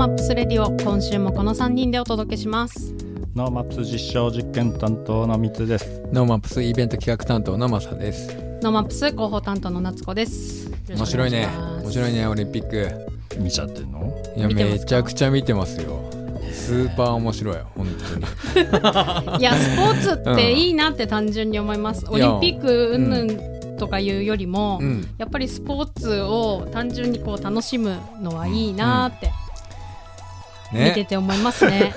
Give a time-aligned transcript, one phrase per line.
[0.00, 2.94] マップスレディオ今週もこの3人でお届けします
[3.34, 6.00] ノーマップス実証実験担当の三つです。
[6.10, 8.34] ノーマップスイベント企画担当のマサです。
[8.62, 11.48] ノーマップス広報担当の夏子です面白いね。
[11.82, 12.90] 面白いねね、オリンピック。
[13.38, 14.10] 見ちゃってんの？
[14.36, 16.00] いや、めちゃくちゃ見てますよ。
[16.50, 17.86] スーパー面白い、本
[18.54, 19.36] 当に。
[19.38, 25.06] いやスポーツっていいなって単純に思います、オリンピック云々とかいうよりも、うん。
[25.18, 29.30] やっぱりスポーツを単純にこう楽しむのはいいなって
[30.72, 31.04] 見てね。
[31.04, 31.92] て思いますね。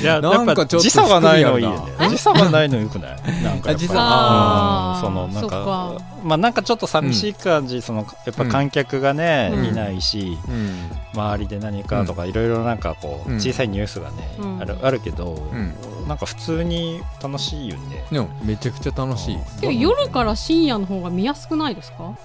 [0.00, 2.08] いや、なんかちょっと時差がないのいいよ含ね。
[2.08, 3.42] 時差がないのよくない？
[3.42, 10.90] なんかやっぱりあ時差そのなんかかまあなんかちょっと寂しい感じ、そのやっぱ観客がね、うんいないしうん。
[11.12, 15.74] 周りで何かとかいろいろなんかこううん小さいニュースがね、うんあるあるけど、うん
[16.08, 18.04] なんか普通に楽しいよね。
[18.42, 19.80] めちゃくちゃ楽しい。
[19.80, 22.16] 夜から深夜の方が見やすくないですか？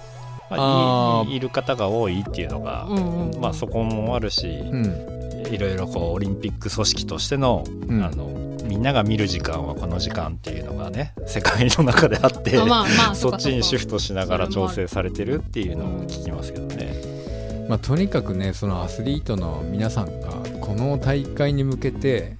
[0.50, 5.16] まあいいる方が多いっていうのが、うんうんまあそこもあるし、うん。
[5.50, 8.26] いろいろこうオリンピック組織としての,、うんあの
[8.64, 13.96] みんなが見る時間はこの時間っていうのがね世界の中であって、あまあまあそっちにシフト。
[13.96, 16.94] トしながら調整されてるっていうのを聞きますけどね。
[17.68, 22.36] まあ、とにかくね、そのアスリートの皆さんが、この大会に向けて、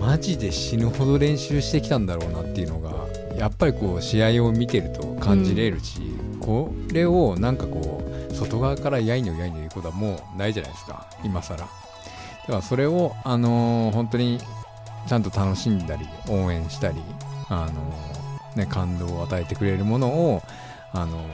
[0.00, 2.90] マジで死ぬほど練習してきたんだろうなっていうのが、
[3.36, 6.00] やっぱりこう、試合を見てると感じれるし、
[6.40, 11.58] これをなんかこう、外側からやいのやいの言うことはもうないじゃないですか、今更。
[11.58, 11.72] だか
[12.48, 14.40] らそれを、あのー本当に
[15.06, 17.00] ちゃんと楽しんだり、応援したり、
[17.48, 20.42] あのーね、感動を与えてくれるものを、
[20.92, 21.24] あの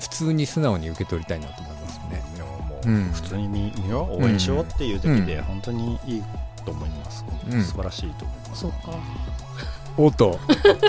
[0.00, 2.22] 普通に素直に受け取りたいなと思いますね。
[2.84, 3.04] ううん。
[3.12, 6.22] 普通に見見よう応援しようっていうだけで本当にいい
[6.64, 7.62] と思います、うん。
[7.62, 8.78] 素晴らしいと思います、そうか。
[9.96, 10.38] おっと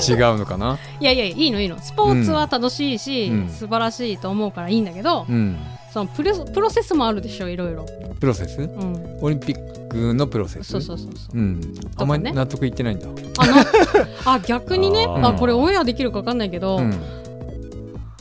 [0.08, 0.80] 違うのかな？
[1.00, 1.78] いやいやいいのいいの。
[1.80, 3.50] スポーツは楽しいし、うん。
[3.50, 5.58] 素晴らしいと思うからいいんだけど、うん。
[5.92, 7.86] そのプレプロセスもあるでしょいろいろ。
[8.20, 8.62] プロセス？
[8.62, 9.20] うん。
[9.22, 10.72] オリンピックのプロセス？
[10.72, 11.38] そうそうそうそう。
[11.38, 11.62] うん。
[11.98, 13.08] あんまり納得いってないんだ。
[13.08, 13.54] あの
[14.26, 16.94] あ逆にねあこれオンエアできるか分かんないけど、うん。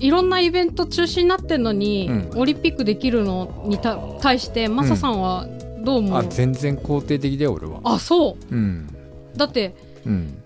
[0.01, 2.41] いろんなイベント中止になってんのに、うん。
[2.41, 5.47] オリンピックできるのにた対してマサさんは
[5.85, 7.81] どう思う、あ全然肯定的だよ俺は。
[7.85, 8.55] あそう。
[8.55, 8.89] ん。
[9.35, 9.75] うだって
[10.05, 10.42] うん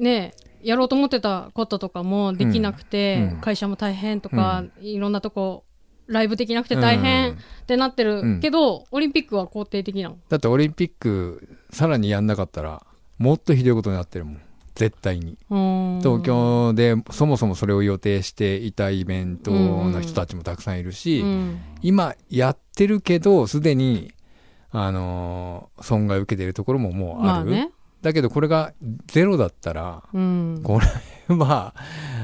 [0.00, 3.34] ねやろうと思ってたこととかもできなくて、うん。
[3.34, 3.40] うん。
[3.40, 5.64] 会社も大変とか、いろんなとこ
[6.06, 10.18] ライブできなくて大変ってなってるけど、オリンピックは肯定的なの？
[10.28, 12.82] だってオリンピックさらにやんなかったら
[13.16, 14.40] もっとひどいことになってるもん。
[14.74, 15.36] 絶対に。
[16.00, 21.60] 東京でそもそもそれを予定していたイベントの人たちもたくさんいるし、うん。
[21.82, 24.12] 今やってるけどすでに
[24.72, 27.70] あのー損害を受けてるところももうある、まあね
[28.02, 28.72] だけどこれが
[29.06, 30.60] ゼロだったらうん。
[30.62, 30.80] こ
[31.28, 31.74] れは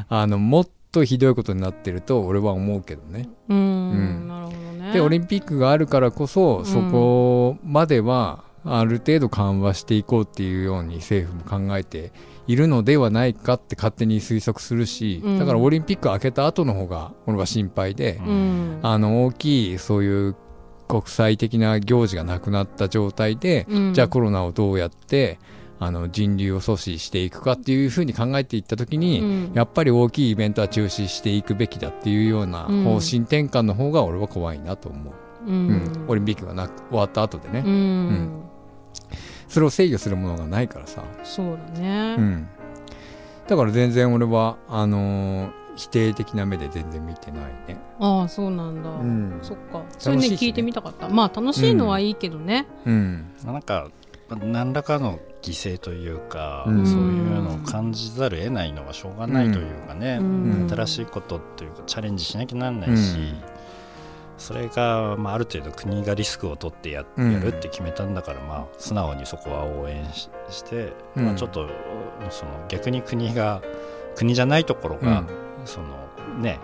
[0.09, 3.29] あのもっとひどいことになってると俺は思うけどね。
[3.49, 4.51] うん。
[4.93, 12.13] でオリンピックがあるからこそそこまではある程度緩和していこうっていうように政府も考えて
[12.47, 15.39] いるのではないかって勝手に推測するし、うん。
[15.39, 18.81] だからオリンピック明けた後の方が俺は心配で、うん。
[18.83, 20.37] あの大きいそういう
[20.89, 23.95] 国際的な行事がなくなった状態で、うん。
[23.95, 25.39] じゃあコロナをどうやって
[25.79, 29.53] あの人流を阻止していくかっていうふうに考えていった時に、うん。
[29.55, 35.15] やっぱり大きいイベントは中止していくべきだっていうようなうん方針転換の方が俺は怖いなと思う、
[35.47, 35.69] ううん。
[35.69, 38.31] んオリンピックがな終わった後でね、うん。
[39.49, 42.49] それを制御するものがないからさ、そうだね、うん、
[43.47, 49.39] だから全然俺はあのー否定的な目で全然見てないね、ああそうなんだ、うん。
[49.43, 49.83] そっか。
[49.99, 50.37] それいしね。
[50.37, 51.11] 聞いてみたかった。
[51.11, 53.27] まあ楽しいのはいいけどね、うん。
[53.45, 53.91] なんか
[54.31, 56.87] 何らかの犠牲というか、うん。
[56.87, 60.67] そういうのを感じざるを得ないのはしょうがないというかね、うん。
[60.69, 63.35] 新しいことというかチャレンジしなきゃなんないし、うん。
[64.39, 71.27] それが、まあ、ある程度国がリスクを取ってや,、るって決めたんだから、まあ、素直にそこは応援しして、うん。
[71.27, 71.69] まあ、ちょっと
[72.31, 73.63] その逆に国が
[74.17, 75.27] 国じゃないところが、うん。
[75.65, 75.87] その
[76.41, 76.59] ね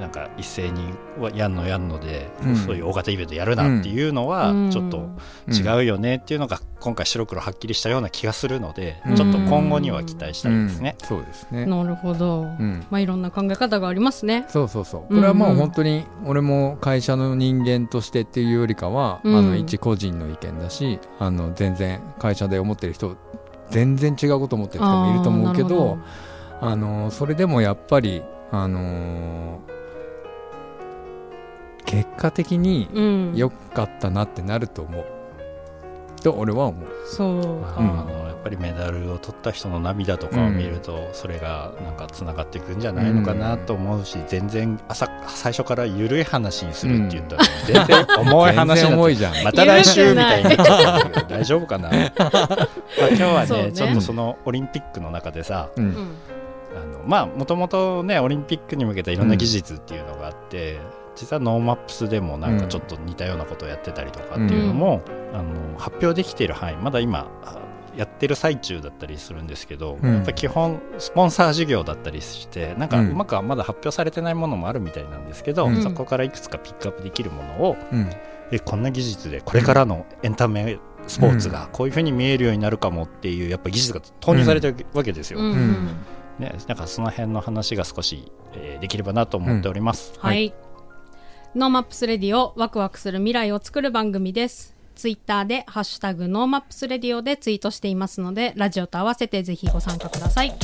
[0.00, 0.92] なんか一斉に
[1.34, 2.56] やんのやんので、うん。
[2.56, 4.70] そういう大型イベントやるなっていうのはうん。
[4.70, 5.08] ちょっと
[5.48, 9.16] 違うよねっていうのが今回白黒はっきりしたような気がするので、うん。
[9.16, 10.96] ちょっと今後には期待したいですね。
[11.00, 11.06] うん。
[11.06, 14.44] そうですね、なるほど、うん、まあいろんな考え方がありますね。
[14.48, 15.14] そうそうそう。
[15.14, 19.36] これはもう本当に俺も会社の人間としてっていうよりかは、うん。
[19.36, 23.16] あの一個人の意見だしあの全然会社で思ってる人
[23.70, 25.98] 全然違うこと思ってる人もいると思うけど
[26.60, 29.60] あのそれでもやっぱりあの
[31.84, 33.32] 結果的にうん。
[33.34, 35.04] 良かったなってなると思う。
[36.22, 36.88] と俺は思う。
[37.06, 49.44] そうか、あのやっぱりメダルを取った人の涙とかを見ると、それがなんかつながっていくんじゃないのかなと思うし、全然朝最初から緩い話にするって言ったら、全然重い話重いじゃん。
[49.44, 50.56] また来週みたいに
[51.28, 52.68] 大丈夫かな、まあ、
[53.08, 53.72] 今日はねね。
[53.72, 55.84] ちょっとそのオリンピックの中でさうん。
[55.84, 55.92] うん。
[56.74, 60.80] あのまあもともとねオリンピックに向けたいろんな技術っていうのがあって、
[61.14, 65.02] 実はノーマップスでもなんかちょっと似たようなことをやってたりとかっていうのも、
[65.34, 67.62] あの発表できている範囲まだ今あ
[67.96, 70.14] やってる最中だったりするんですけど、うん。
[70.14, 75.82] やっぱ基本スポンサー事業だったりしてなんかううんまくはまだ発表されてないものもあるみたいなんですけど、うん。
[75.82, 78.10] そこからいくつかピックアップできるものをうん。
[78.50, 85.52] えこんな技術でこれからのエンタメスポーツがこういうふうに見えるようになるかもっていうやっぱ技術が投入されてるわけですよ、うん。
[85.52, 86.74] うん。
[86.76, 90.52] からその辺の話が少し、えーできればなと思っております、はい、
[91.54, 94.74] ノーマップスレディオワクワクする未来を作る番組です。
[94.94, 100.54] ツイッターでハッシュタグノーマップスレディオでツイートしていますのでラジオと合わせてぜひご参加ください。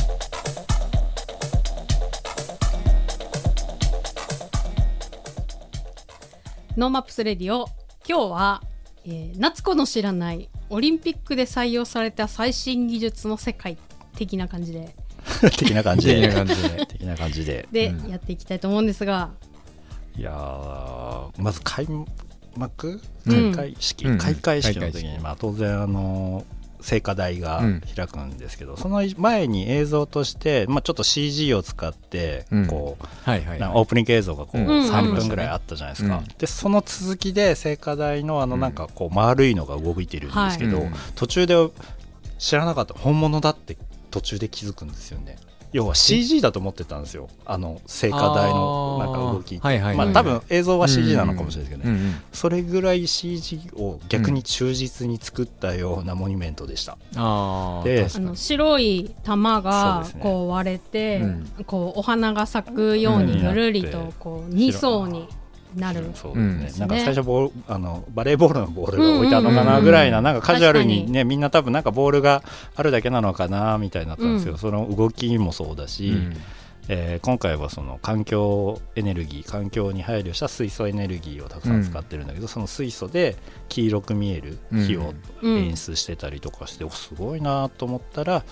[6.79, 7.67] ノーマップスレディオ
[8.09, 8.63] 今日は、
[9.05, 13.77] えー夏子の知らないオリンピックで採用された最新技術の世界
[14.17, 14.95] 的な感じで。
[15.55, 16.23] 的な感じで。
[16.87, 19.33] 的な感じでで、うんやっていきたいと思うんですが
[20.19, 21.87] いやーまず開
[22.57, 23.01] 幕？
[23.27, 23.55] うん。
[23.55, 24.19] 開会式、うん。
[24.19, 26.45] 開会式の時に、まあ、当然あの
[26.81, 27.83] 聖火台がうん。
[27.95, 32.67] 開くんですけど、その前に映像として、まあ、ちょっと CG を使ってうん。
[32.67, 34.67] こう、オープニング映像がこううん。
[34.67, 36.25] 3分ぐらいあったじゃないですか、うん。
[36.37, 38.61] でその続きで聖火台のあのうん。
[38.61, 40.91] なんかこう丸いのが動いてるんですけど、はい。
[41.15, 41.55] 途中で
[42.39, 43.77] 知らなかった本物だって
[44.11, 45.37] 途中で気づくんですよね
[45.73, 47.29] 要は CG だと思ってたんですよ。
[47.45, 49.59] あの聖火台のなんか動き。
[49.63, 61.47] まあ多分映像は CG なのかもしれないですけどね、うんうんそれぐらい CG を逆に忠実に作ったようなモニュメントでした、あーであの白い玉がこう割れて、うん。
[61.67, 63.49] こうお花が咲くようにうん。
[63.49, 65.29] ぐるりとこう2層に
[65.79, 66.11] なる。
[66.15, 72.43] そううんですね、なんか最初ボールあのバレーボールのボールが置いてあるのかうんうんうんなぐらいななんかカジュアルに確ねみんな多分なんかボールが
[72.77, 74.61] あるだけなのかなみたいになったんですけど、うん。
[74.61, 76.37] その動きもそうだし、うん。
[76.89, 83.37] えー今回はその環境エネルギー環境に配慮した水素エネルギーをたくさん使ってるんだけど、その水素で
[83.69, 85.59] 黄色く見える火をうん。
[85.59, 88.45] 演出してたりとかして、おすごいなと思ったら、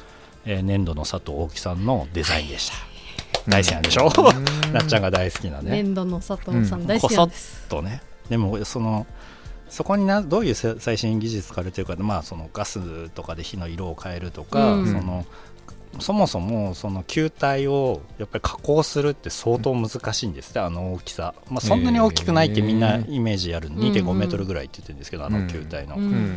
[0.44, 2.95] えー粘土の佐藤大樹さんのデザインでした
[3.48, 4.72] 大好きなんでしょ、うん。
[4.72, 5.82] なっちゃんが大好きなね。
[5.82, 7.66] 粘土の佐藤さん大好きなんです。
[7.68, 8.02] とね。
[8.28, 9.06] でもその
[9.68, 14.86] そこになどういうせ最新技術使われてるかまあそのガスとかで火の色を変えるとか、うん。
[14.86, 15.24] その
[16.00, 26.36] そもそもその球体をやっぱり加工するって相当難しいんですって、あの大きさ、まあ、そんなに大きくないってみんなイメージある、ん2.5メートルぐらいって言ってるんですけど、あの球体の、うんうん。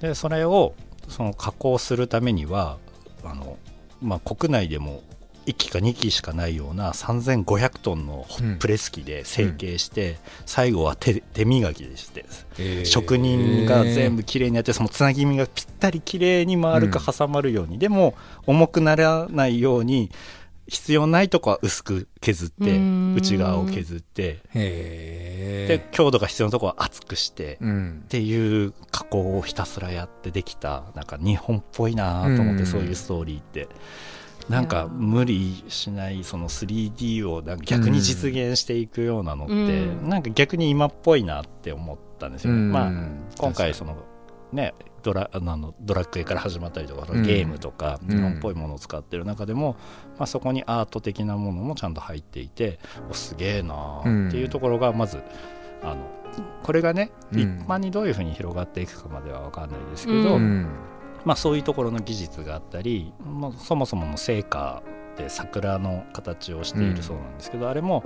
[0.00, 0.74] でそれを
[1.08, 2.78] その加工するためには
[3.24, 3.58] あの、
[4.00, 5.02] まあ、国内でも
[5.46, 8.58] 1機か2機しかないような3500トンのうん。
[8.58, 12.24] プレス機で成形して、最後は手手磨きでして、
[12.58, 12.84] えー。
[12.84, 18.14] 職人が全部きれいにやってそのつなぎ目がぴったりきれいに丸く挟まるように、でも
[18.46, 20.10] 重くならないように
[20.66, 23.14] 必要ないとこは薄く削ってうん。
[23.14, 28.02] 内側を削ってへで強度が必要なとこは厚くして、うん。
[28.04, 32.66] っていう加工をひたすらやってできたなんか日本っぽいなと思って、うん。
[32.66, 33.68] そういうストーリーって
[34.48, 40.08] なんか無理しないその 3D をなんか逆に実現していくようなのって、うん。
[40.08, 42.72] なんか逆に今っぽいなって思ったんですよね、うん。
[42.72, 42.92] まあ
[43.38, 43.96] 今回その
[44.52, 47.22] ねドラあのドラッグエから始まったりとか、うん。
[47.22, 48.16] ゲームとかうん。
[48.16, 49.76] 日本っぽいものを使ってる中でも、
[50.18, 52.78] まあ、そこにアート的なものもちゃんと入っていて
[53.10, 55.22] おすげえなーっていうところがまず、
[55.82, 56.04] あの
[56.62, 57.40] これがね、うん。
[57.40, 60.68] 一般にどういうふうに広がっていくかまでは分かんないですけど、ううん
[61.24, 64.82] まあ、そういうところの技術があったり、まあ、そもそもの成果
[65.16, 68.04] で桜の形をしているそうなんですけど、あれも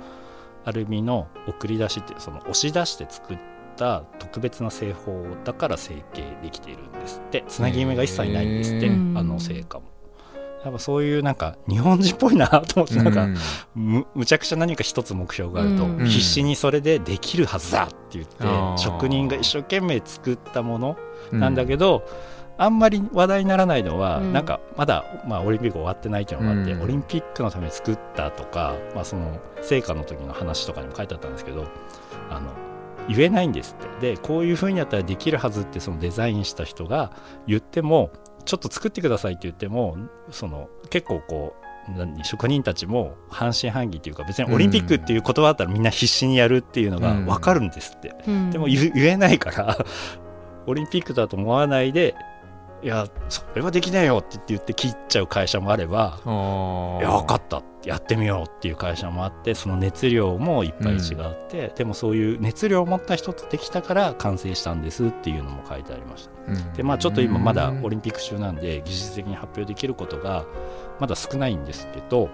[0.65, 3.37] アルミの送り出しってその押し出して作っ
[3.77, 7.43] た特別な製法だから成形できているんですって。
[7.47, 8.91] つなぎ目が一切ないんですって、あ
[9.23, 9.85] の成果も。
[10.63, 13.29] やっぱそういうなんか日本人っぽいなと思ってなんか、
[13.75, 16.05] むむちゃくちゃ何か一つ目標があると、うん。
[16.05, 18.43] 必死にそれでできるはずだって言って、
[18.77, 20.97] 職人が一生懸命作ったもの
[21.31, 22.03] うんなんだけど、
[22.59, 24.33] あんまり話題にならないのは、うん。
[24.33, 26.81] なんかまだ、まあ、オリンピック終わってないっていうのがあって、うん。
[26.83, 31.65] オリンピックのために作ったとか、まあ、その聖火の時の話とかにも書いてあったんですけど
[32.29, 32.51] あの
[33.07, 34.15] 言えないんですって。
[34.15, 37.11] でこういうふうにやったらできるはずってそのデザインした人が
[37.47, 38.11] 言っても
[38.45, 39.97] ちょっと作ってくださいって言っても
[40.29, 41.55] その結構こ
[41.87, 48.51] う何職人たちも半信半疑っていうか別にオリンピックっていう言葉だったらみんな必死にやるっていうのが分かるんですって、うん。
[48.51, 49.85] でも言言えないから
[50.67, 52.15] オリンピックだと思わないで
[52.81, 57.61] いやそれはできないよって言って切っちゃう会社もあればあいや分かった。
[57.85, 66.75] やってみようっていう会社もあってその熱量もいっぱい違って、でもそういう熱量を持った人とできたから完成したんですっていうのも書いてありました。
[66.75, 70.45] でまあちょっと今まだオリンピック中なんで技術的に発表できることが
[70.99, 72.29] まだ少ないんですけど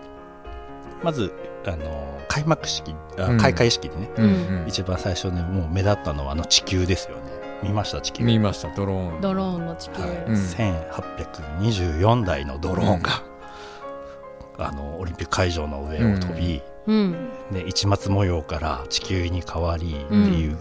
[1.04, 1.32] まず
[1.68, 3.38] あの開幕式あうん。
[3.38, 4.28] 開会式でね、うんう
[4.66, 4.68] ん。
[4.68, 7.35] 一番最初ねもう目立ったのはあの地球ですよね
[7.66, 8.24] 見ました地球。
[8.24, 9.22] 見ましたドローン。
[9.22, 10.12] ドローンの地球、はい。
[10.28, 10.34] うん。
[10.34, 13.24] 1824台のドローンが、
[14.58, 17.30] あのオリンピック会場の上を飛び、うん。
[17.52, 20.58] ね、市松模様から地球に変わりっていう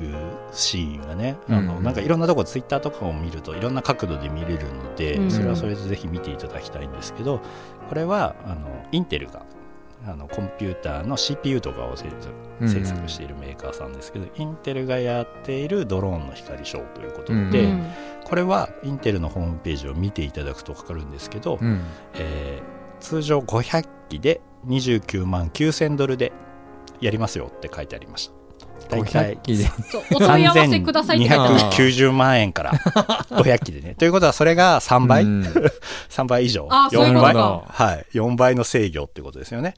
[0.53, 1.55] シーンがね、うん。
[1.55, 5.31] あのなんかいろんなとこツイッターとかを見るといろんな角度で見れるので、うん。
[5.31, 7.41] それはそれでぜひ見ていただきたいんですけど
[7.89, 9.43] これはあのインテルが
[10.07, 12.05] あのコンピューターの CPU とかを制
[12.85, 17.91] 作しているメーカーさんですけど、インテルがやっているドローンの光ショーということで、うん。
[18.25, 21.81] これはインテルのホームページを見ていただくと分かるんですけど、うん。
[22.15, 26.33] えー通常500機で29万9000ドルで
[27.03, 28.35] やりますよって書いてありました。
[28.89, 29.65] 大体500機で。
[29.93, 31.19] そうお問い合わせください。
[31.19, 32.73] って書いてある3290万円から
[33.29, 33.95] 500機でね。
[33.95, 35.43] ということはそれが3倍、うん。
[36.09, 36.67] 3倍以上？
[36.71, 37.35] あそういう4倍？
[37.35, 37.63] は
[37.95, 38.07] い。
[38.15, 39.75] 4倍の制御ってことですよね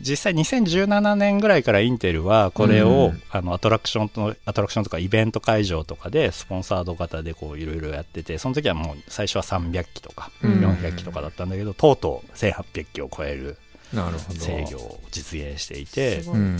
[0.00, 3.22] 実際2017年ぐらいからインテルはこれを、うん。
[3.30, 10.60] あのアトラクションとアトラクションとかイベント会場とかでスポンサード型でこういろいろやっててその時はもう最初は300機とかうん。
[10.60, 13.56] 400機とかだったんだけど、とうとう1800機を超える
[13.92, 14.40] なるほど。
[14.40, 16.58] 制御を実現していてうん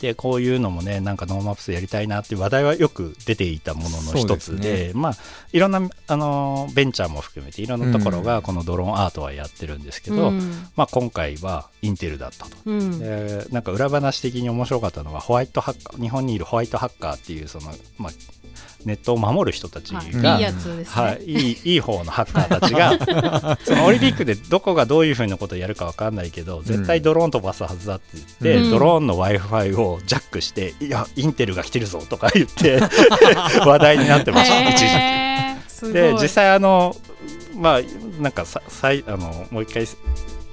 [0.00, 5.14] でこういうのもねなんかノーマップスやりたいなっていう話題はよく出ていたものの一つでですまあ
[5.52, 10.40] いろんなあのベンチャーも含めていろんなところがこのドローンアートはやってるんですけど、うん。
[10.76, 12.56] まあ、今回はインテルだったと。
[12.66, 12.98] うん。
[12.98, 18.12] でなんか裏話的に面白かったのはホワイトハッカー日本にいるホワイトハッカーっていうその、まあ、
[18.84, 28.70] ネットを守る人たちが、はい、いいやつですね、はい、いいいい方のハッカーたちが そのオリンピックでどこがどういうふうなことをやるか分かんないけど絶対ドローン飛ばすはずだって言って、うん。
[28.70, 32.80] ドローンの w i f i をジャックしていやインテルが来てるぞとか言って
[33.66, 34.78] 話題になってました一
[35.82, 36.96] 時で実際あの
[37.54, 37.80] まあ
[38.20, 39.86] なんかささいあのもう一回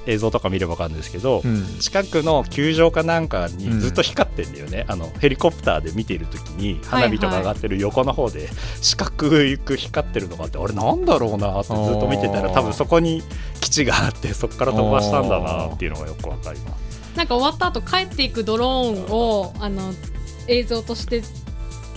[0.07, 1.65] 映像とか見れば分かるんですけど、うん。
[1.79, 8.49] 近くの球場かなんかにずっと光ってんだよね、あのヘリコプターで見ている時に花火とか上がってる横の方で
[8.81, 13.23] 四角く光ってるのがあってあれなんだろうなってずっと見てたら多分そこに
[13.61, 16.85] 基地があってそこから飛ばしたんだなっていうのがよくわかります。
[17.15, 19.93] なんか終わった後帰っていくドローンをあの
[20.47, 21.23] 映像として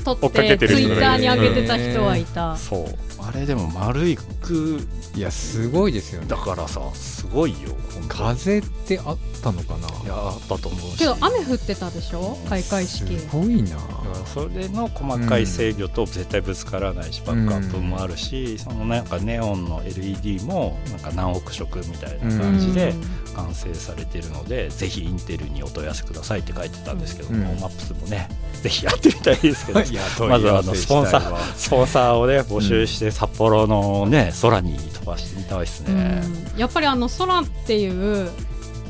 [0.05, 4.81] 撮ってツイッターに上げてた人はいた、そうあれでも丸いく
[5.15, 6.29] いやすごいですよね。
[6.29, 7.71] だからさすごいよ
[8.09, 9.89] 風ってあったのかな？
[10.05, 10.99] いやあったと思うし。
[10.99, 12.39] けど雨降ってたでしょ？
[12.49, 13.19] 開会式。
[13.19, 13.77] すごいな。
[14.25, 22.95] それの細かい制御と絶対ぶつからないし、バックアップもあるし、そのなんかネオンの LED もなんか何億色みたいな感じで
[23.39, 27.45] 完成されてるので、ぜひインテルにお問い合わせくださいって書いてたんですけど、うん。
[27.45, 28.29] ノーマップスもね
[28.63, 36.21] ぜひやってみたいですけど いやまずはあのスポンサーースポンサーをね募集して札幌のね空に飛ばしてみたいですうね。
[36.57, 36.59] ん。
[36.59, 37.89] やっぱりあの空ってい
[38.25, 38.31] う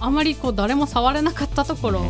[0.00, 2.02] あまりこう誰も触れなかったところ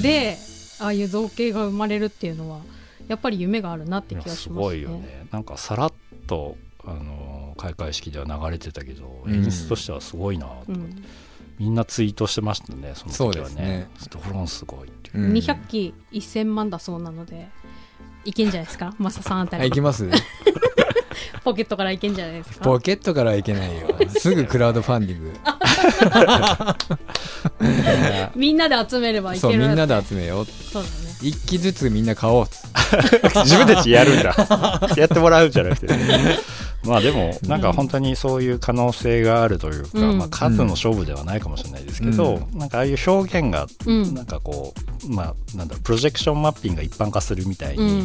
[0.00, 0.38] で、
[0.78, 2.60] ああいう造形が生まれるっていうのは
[3.08, 4.42] やっぱり夢があるなって気がしますね。
[4.44, 5.26] すごいよね。
[5.32, 5.92] なんかさらっ
[6.26, 10.94] とあの開会式では流れてたけど、うん演出としてはすごいなと思って。
[10.94, 11.04] うん
[11.58, 13.88] みんなツイートしてましたね、その時はそうね。
[14.02, 14.10] で。
[14.10, 15.20] ドローンすごいっていう。
[15.24, 15.32] うん。
[15.32, 17.48] 200機1000万だそうなので
[18.24, 18.94] いけんじゃないですか？
[18.98, 19.62] マサさんあたり。
[19.62, 20.08] あ行きます？
[21.44, 22.64] ポケットからいけんじゃないですか？
[22.64, 23.88] ポケットからはいけないよ。
[24.10, 25.32] すぐクラウドファンディング。
[28.34, 29.52] みんなで集めればいける。
[29.52, 30.44] そうみんなで集めよう。
[30.46, 32.46] そうだね一機ずつみんな買おう
[33.44, 34.34] 自分たちやるんだ。
[34.96, 35.94] やってもらうんじゃなくて、
[36.84, 40.18] まあでも、なんか本当にそういう可能性があるというか、うん。
[40.18, 44.14] まあ数の勝負ではないかもしれないですけど、なんかああいう表現が、うん。
[44.14, 44.72] なんかこ
[45.04, 47.90] う、まあなんだろうプロジェクションマッピングが一般化するみたいに、うん。
[47.90, 47.96] うん。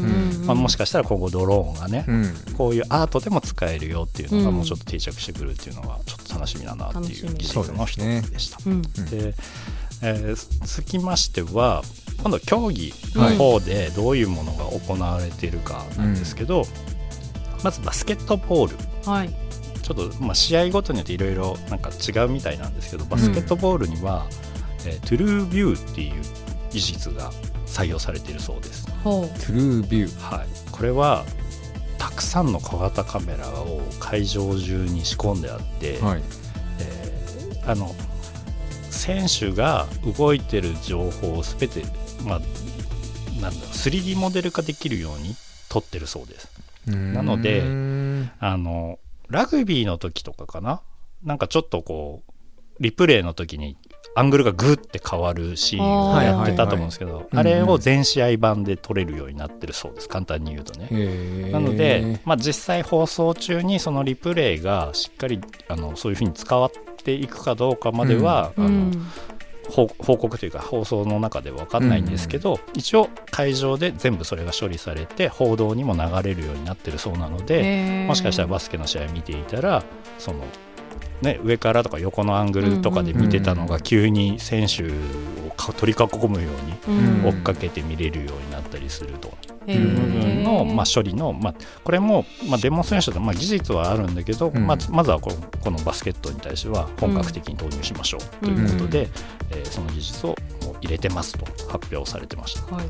[0.42, 2.36] うんまあ、もしかしたら今後ドローンがね、うん。
[2.58, 8.58] こういうアートでも使えるよっていうのがうんもうちょっと定着してくるっていうのがちょっと楽しみだなっていう技術の一つでした。
[8.66, 9.36] うんで、
[10.04, 11.84] えー続きましては
[12.22, 16.66] 今度競技の方でどういうものが行われているかなんですけど、
[17.64, 18.78] まずバスケットボール。
[19.10, 19.30] はい。
[19.82, 24.28] ちょっとまあ試合ごとによっていろいろなんか違うみたいなんですけどバスケットボールには、
[24.86, 26.14] えートゥルービューっていう
[26.72, 27.32] 技術が
[27.66, 28.90] 採用されているそうです。
[29.04, 30.38] ほトゥルービュー。
[30.38, 31.26] はい、これは
[31.98, 36.22] たくさんの小型カメラを会場中に仕込んであって、はい。
[36.80, 37.94] えーあの
[38.90, 39.88] 選手が
[40.18, 41.84] 動いてる情報をすべて、
[42.26, 45.36] まあ、なんだろう 3D モデル化できるように
[45.70, 46.50] 撮ってるそうです。
[46.88, 47.64] なので
[48.40, 49.00] あの
[49.30, 50.82] ラグビーの時とかかな？
[51.24, 52.32] なんかちょっとこう
[52.80, 53.78] リプレイの時に
[54.16, 60.10] アングルがグッて変わるシーンをやってたと思うんですけど、いはいあれを全試合版で撮れるようになってるそうです。
[60.10, 61.50] 簡単に言うとね。
[61.52, 69.08] なので、まあ、実際放送中にそのリプレイがしっかりあのそういうふうに使わっていくかどうかまでは、あのうん
[69.72, 79.84] 報報告というか放送の中で分かんないんですけど、一応会場で全部それが処理されて報道にも流れるようになってるそうなので、もしかしたらバスケの試合見ていたら
[80.18, 80.44] その、
[81.22, 86.50] ね、上からとか横のアングルとかで見てたのが急に選手をか取り囲むよ
[86.88, 87.28] うにうん。
[87.28, 89.32] 追っかけて見れるようになったりすると
[89.68, 94.66] へーいう部分の、まあ、処理の、まあ、これも、まあ、デモンストレーションで、まあ、技術はあるんだけど、うん。
[94.66, 99.10] まずまずはこのこのバスケットに対しては本格的に導入しましょうということで、
[99.52, 100.30] えーその技術を
[100.64, 102.76] もう入れてますと発表されてました。
[102.76, 102.86] はい。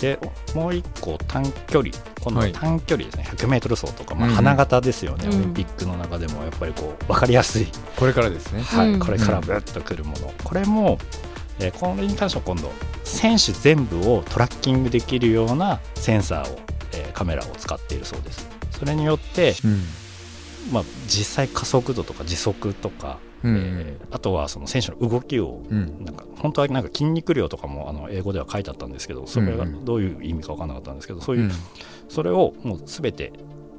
[0.00, 0.18] で
[0.54, 1.94] もう一個短距離。
[2.22, 4.34] 今度は短距離ですね、100m 走とか、まあ、うん。
[4.34, 5.36] 花形ですよね、うん。
[5.36, 8.62] オリンピックの中でもやっぱりこう分かりやすい、これからですね。
[8.62, 8.92] はい。
[8.92, 10.98] うんこれからブッとくるもの、これも、
[11.60, 12.72] えーこれに関しては今度
[13.04, 16.58] 選手全部をトラッキングできるようなセンサーを、
[16.92, 18.48] えーカメラを使っているそうです。
[18.72, 19.82] それによって、うん。
[20.72, 23.56] まあ、実際加速度とか時速とか、うん。
[23.56, 26.04] えーあとはその選手の動きをうん。
[26.04, 31.50] なんか本当はなんか筋肉量とかもあの英語では書いてあったんですけどそれがどういう意味か分からなかったんですけどそういう、うん。
[32.08, 33.32] それをもう全て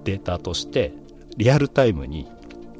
[0.03, 0.93] データとして
[1.37, 2.27] リアルタイムに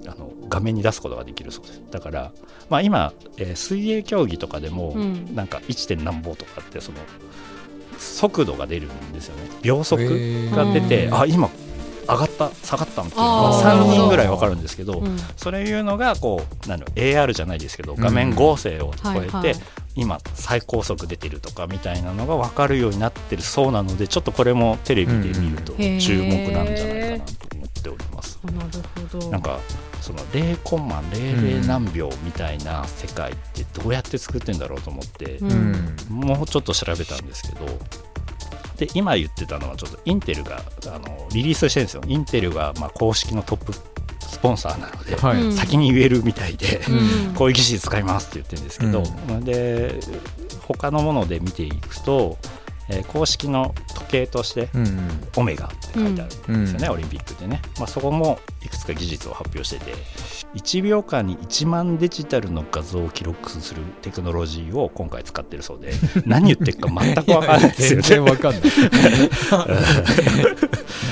[0.07, 1.81] あの画面に出すことができるそうです。
[1.91, 2.31] だから、
[2.69, 5.35] まあ、今、えー水泳競技とかでも、うん。
[5.35, 5.87] なんか 1.
[5.87, 6.97] 点何歩とかってその
[7.97, 9.49] 速度が出るんですよね。
[9.61, 10.01] 秒速
[10.55, 11.13] が出て、うん。
[11.15, 11.49] あ今
[12.09, 13.83] 上がった下がったっていうのあがー。
[13.85, 15.17] 3人ぐらい分かるんですけど、うん。
[15.37, 19.55] それいうのがこうなんだろう AR じゃないですけど画面合成を超えて、はいはい。
[19.95, 25.99] 今最高速出てるとかみたいなのが分かるようになってるそうなのでちょっとこれもテレビで見るとうんうん。
[25.99, 28.39] 注目なんじゃないかなと思っております。
[28.43, 28.57] なる
[29.11, 29.29] ほど。
[29.29, 29.59] なんか
[30.01, 35.51] その0コンマ00何秒みたいな世界ってどうやって作ってんだろうと思って、うん。
[35.51, 37.65] うんもうちょっと調べたんですけど
[38.77, 42.03] で今言ってたのはちょっとインテルがあのリリースしてるんですよ。
[42.07, 45.41] インテルがまあ公式のトップスポンサーなので、はい。
[45.41, 45.53] うん。
[45.53, 47.33] 先に言えるみたいで、うん。
[47.37, 49.99] こういう技術使いますって言ってるんですけど、うで
[50.67, 52.37] 他のもので見ていくと、
[52.91, 54.69] えー公式の時計として
[55.35, 56.93] オメガって書いてあるんですよね、うん。
[56.93, 59.93] オリンピックでね、まあ、そこもいくつか技術を発表してて
[60.55, 65.93] 1秒間に1万デジタルの画像を記録するテクノロジーを今回使ってるそうで
[66.25, 68.03] 何言ってるか全く分かんないですよね。
[68.03, 68.61] 全然わかんない。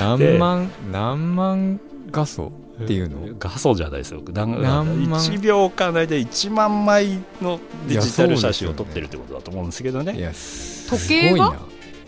[0.00, 2.52] 何万何万画素？
[2.82, 3.34] っていうの？
[3.38, 4.22] 画素じゃないですよ。
[4.32, 10.16] なん何万？1秒間内で1万枚のデジタル写真を撮ってるってことだと思うんですけどね。
[10.16, 11.54] いやす時計が？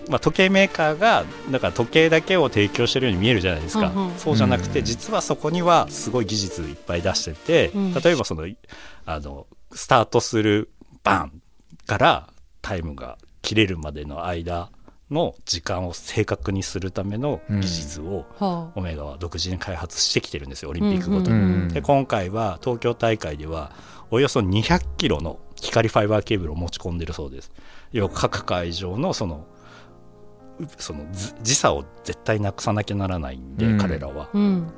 [0.09, 4.85] まあ、時計メーカーがだから時計だけを提供してるように見えるじゃないですか、うんうんそうじゃなくて、うん。
[4.85, 7.95] 実はそこにはすごい技術いっぱい出してて、うん。
[7.95, 8.47] 例えばその
[9.07, 10.71] あのスタートする
[11.05, 11.41] バン
[11.87, 12.29] から
[12.63, 14.71] タイムが切れるまでの間
[15.13, 21.37] の時間を正確にするための技術を、はオメガは独自に開発してきてるんですよオリンピックごとに。
[21.37, 23.73] うんうんで今回は東京大会では
[24.11, 27.53] およそ200キロの光ファイバーケーブルを持ち込んでるそうです。
[27.93, 29.47] 要は各会場のその
[30.59, 34.29] うそのず時差を絶対なくさなきゃならないんで、うん彼らは。
[34.33, 34.73] うん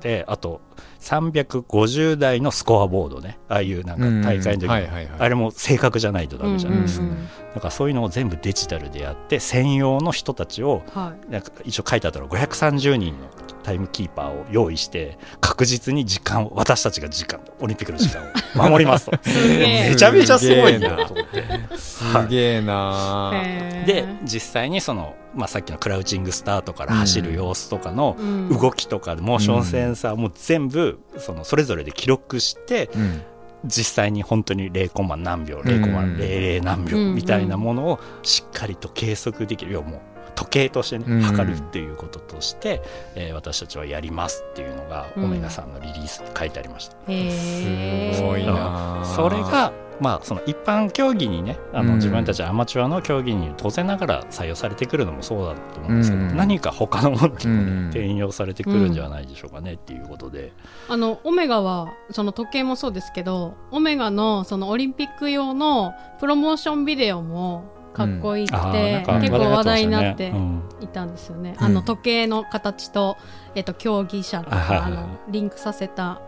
[0.00, 0.60] であと
[1.00, 3.38] 350台のスコアボードね。
[3.48, 7.06] ああいうなんか大会の時あれも正確じゃないとダメじゃないですか、
[7.54, 11.30] だからそういうのを全部デジタルでやって専用の人たちをはい。
[11.30, 12.28] なんか一応書いてあったの。
[12.28, 13.28] 530人の
[13.66, 18.26] タイムキーパーを用意して確実に時間を私たちが時間オリンピックの時間を
[18.70, 19.18] 守りますと。
[19.26, 21.04] めちゃめちゃすごいな。
[21.04, 21.42] と思って
[21.76, 23.32] すげえな。
[23.84, 28.48] で実際にその、まあ、さっきのクラウチングスタートから走る様子とかのうん。
[28.56, 33.22] 動きとかモーションセンサーも全部そのそれぞれで記録してうん。
[33.64, 39.72] 実際に本当に0コンマ何秒0コンマ00何秒うんみたいなものをしっかりと計測できる。
[39.72, 40.00] 要はもう
[40.36, 42.82] 時計としてねうん測るっていうこととして、
[43.16, 46.96] えー私たちはやりますっていうのが、うんオメガさんのリリースに書いてありました。
[47.08, 48.14] へー。
[48.14, 51.96] すごいなそれがまあその一般競技にねあの、うん。
[51.96, 56.36] 自分たちアマチュアの競技に当然ながら採用されてくるのもそうだと思うんですけど、うん。
[56.36, 57.34] 何か他のものに
[57.90, 60.52] 転用されてくるんじゃないでしょうかねっていうことで、
[60.88, 70.62] あのオメガはその時計もそうですけどオメガのそのオリンピック用のプロモーションビデオもかっこいいって、あーなんか結構話題になってうん。
[70.82, 71.64] いたんですよね、うん。
[71.64, 73.16] あの時計の形と、
[73.54, 76.20] えっと、競技者とかあのリンクさせた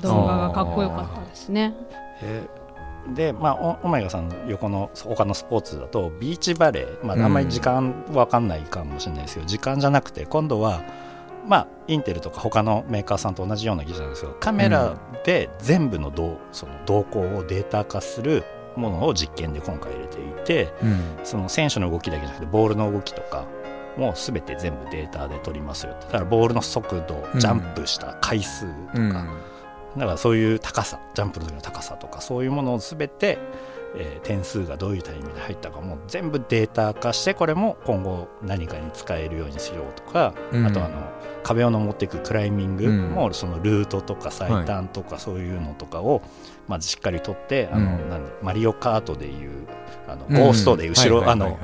[0.00, 1.74] 動画がかっこよかったですね。
[2.22, 2.63] えー
[3.12, 10.82] で、まあ、オオメガさんの横の他のスポーツだとビーチバレー、まあ、あんまり時間わかんないかもしれないですけど、時間じゃなくて今度は
[11.46, 18.44] まあインテルとか他のメーカーさんと同じような技術なんですけどカメラで全部の動その動向をデータ化する
[18.76, 21.00] ものを実験で今回入れていてうん。
[21.24, 23.44] その選手の動きだけじゃなくてボールの動きとか
[23.96, 26.06] もう全て全部データで取りますよって。
[26.06, 29.53] だからボールの速度うんジャンプした回数とか、うん
[29.96, 33.38] だからそういう高さジャンプの時の高さとかそういうものを全て、
[33.96, 40.66] えー点数がどういうタイミングで入ったかも全部データ化してこれも今後何かに使えるようにしようとか、うん。
[40.66, 40.96] あとあの
[41.42, 43.10] 壁を登っていくクライミングうん。
[43.10, 46.22] もそのルートとか最短とかそういうのとかを
[46.66, 48.10] まずしっかり取ってあのうん。
[48.10, 49.66] なんでマリオカートでいう
[50.08, 50.34] あのうん。
[50.34, 51.58] ゴーストで後ろあの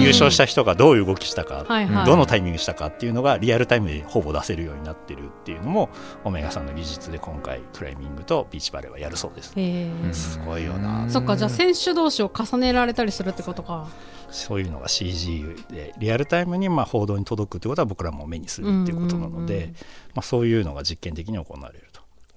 [0.00, 2.06] 優勝した人がどういう動きしたかはいはい。
[2.06, 5.90] どのタイミングしたかっていうのがリアルタイムでほぼ出せるようになってるっていうのも
[6.24, 9.52] オメガさんの技術で今回クライミングとビーチバレーはやるそうです。
[9.56, 11.08] へえうんすごいよな。
[11.08, 13.88] そっかじゃあ選手同士を重ねられたりするってことか。
[14.30, 19.72] そういうのが CG でリアルタイムにまあ報道に届くってことは僕らも目にするっていうことなので、
[20.14, 21.88] まあ、そういうのが実験的に行われる。
[21.89, 21.89] と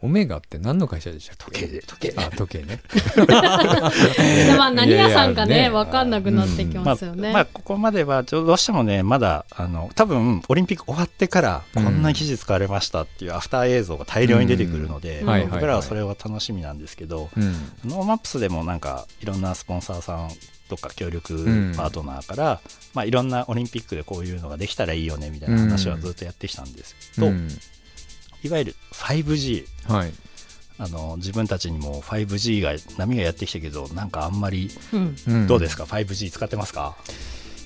[0.03, 1.61] オメガって何の会社でしたっけ？
[1.61, 2.19] 時計で時計で。
[2.19, 2.81] あ時計ね。
[3.15, 5.69] で まあ何屋さんかいやいやね。
[5.69, 15.49] ね分かんなくなってきまあますよね、まあ、ここまではちょどうしてもねまだあの多分オリンピック終わってからこんな技術使われましたっていうアフター映像が大量に出てくるので、うん。
[15.49, 17.53] 僕らはそれは楽しみなんですけど、うん。
[17.85, 20.29] ノーマップスでもなんかいろんなスポンサーさん
[20.69, 21.73] とか協力ん。
[21.75, 22.61] パートナーから、
[22.93, 27.47] まあ、いろんなオリンピックでこういうのができたらいいよねみたいな話はずっとやってきたんですけど、うん
[28.43, 30.11] いわゆる 5G はい。
[30.79, 35.15] あの自分たちにも 5G が波がやってきたけどなんかあんまりうん。
[35.27, 35.47] うん。
[35.47, 36.95] どうですか、5G 使ってますか？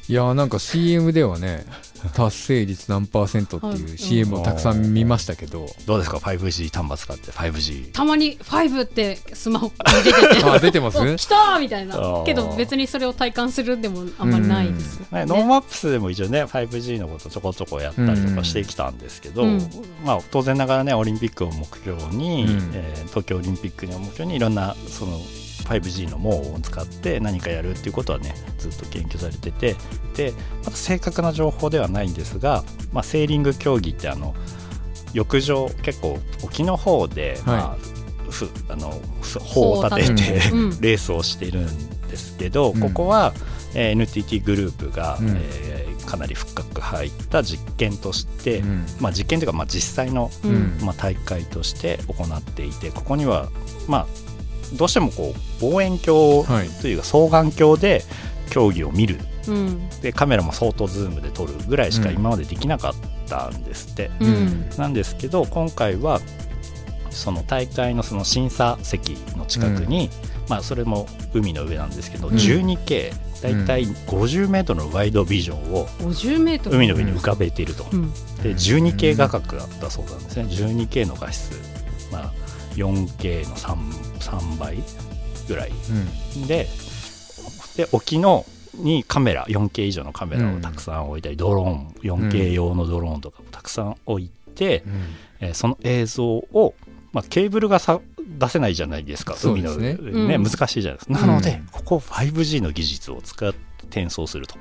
[0.10, 1.66] いやーなんか CM ではね
[2.14, 3.78] 達成率何パーセントってはい。
[3.78, 10.46] いう CM をたくさん見ましたけど、どうですか？5G 端末使って 5G たまに 5G ってスマホに出てて。
[10.46, 11.00] あ出てます？
[11.02, 12.24] お来たーみたいあなー。
[12.24, 19.70] けど別にそれを体感するでもあんまりないです、ね、ノーマップスでも一応ね 5G のことちょこちょこやったりとかしてきたんですけど、うん。
[20.06, 22.72] まあ、当然ながらねオリンピックを目標に、うん。
[22.74, 25.20] えー東京オリンピックを目標にいろんなその
[25.68, 29.76] 5G の網を使って何かやるっていうことはねずっと研究されてて
[30.16, 34.36] でまた正確な情報ではないんですが、まあ、セーリング競技ってあの
[35.14, 37.98] 浴場結構沖の方で、まあ
[38.30, 40.82] ふあのふ帆を立てて、 うん。
[40.82, 42.80] レースをしているんですけど、うん。
[42.80, 43.34] ここは、
[43.74, 45.30] えー NTT グループが、うん。
[45.30, 48.86] えーかなり深く入った実験として、うん。
[49.02, 50.32] まあ、実験というか、まあ、実際の、
[50.80, 53.50] まあ、大会として行っていてここには、
[53.90, 54.08] まあ、
[54.76, 58.04] どうしてもこう望遠鏡はいというか双眼鏡で
[58.50, 59.20] 競技を見る。
[59.48, 59.90] うん。
[60.02, 62.94] でカメラも相当ズームで撮るぐらいしかうん今までできなかっ
[63.28, 64.12] たんですって。
[64.20, 64.70] うん。
[64.78, 66.20] なんですけど今回は
[67.10, 70.10] その大会のその審査席の近くに、
[70.50, 72.36] まあ、それも海の上なんですけど、うん。
[72.36, 76.78] 12K だいたい50メートルのワイドビジョンを50メートル。
[76.78, 78.12] 海の上に浮かべていると、うん。
[78.44, 80.44] で 12K 画角だったそうなんですね。
[80.44, 81.52] 12K の画質、
[82.12, 82.34] まあ、
[82.76, 84.78] 4K の 3, 3倍
[85.48, 85.72] ぐらい。
[86.48, 86.68] で
[87.78, 95.04] で沖のにカメラ 4K 以上のカメラをたくさん置いたり、ドローン 4K 用のドローンとかもたくさん置いて、うん。
[95.40, 96.74] えーその映像を、
[97.12, 100.44] まあ、ケーブルがさ出せないじゃないですか海のね上ねうん。
[100.44, 101.28] 難しいじゃないですか。
[101.28, 101.68] なので、うん。
[101.72, 104.56] ここ 5G の技術を使って転送すると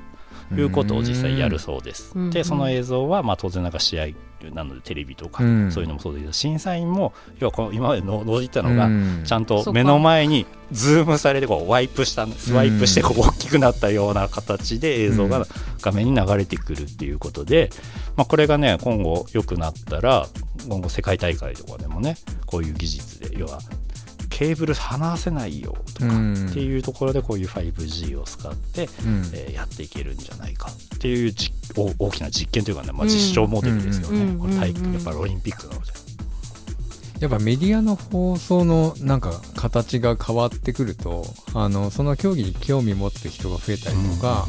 [0.55, 4.07] いうことを実際やるそうです、うんでその映像はまあ当然なんか試合
[4.53, 5.71] なのでテレビとか、うん。
[5.71, 9.23] そういうのもそうだけど審査員も要はこの今までの覗いてたのが、うん。
[9.25, 15.45] ちゃんと目の前にズームされてこうワイプしたスワイプしてこう大きくなったような形で映像がうん
[15.81, 17.69] 画面に流れてくるっていうことで、
[18.15, 20.27] まあ、これがね今後良くなったら
[20.67, 23.59] 今後世界大会とかでもねこういう技術で要は
[24.37, 26.47] ケーブル離せないよとかうん。
[26.51, 29.23] っていうところでこういう 5G を使って、うん。
[29.33, 31.33] えーやっていけるんじゃないかっていう
[31.97, 34.39] 大きな実験というかね、まあ、実証モデルですよね、うん。
[34.39, 34.93] これ大うん。
[34.93, 35.91] やっぱりオリンピックなので。
[37.19, 44.45] やっぱメディアの放送のなんか形が変わってくるとあのその競技に興味持ってる人が増えたりとか、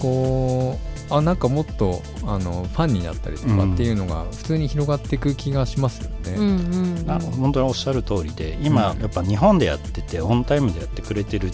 [0.00, 6.34] こうあなんかもっとあのファンになったりとかっていうのが普通に広がっていく気がしますよね。
[6.36, 7.10] うんうんうん。
[7.10, 9.00] あ本当におっしゃる通りで今、うん。
[9.00, 11.50] やっぱ日本でやっててオンタイムでやってくれてる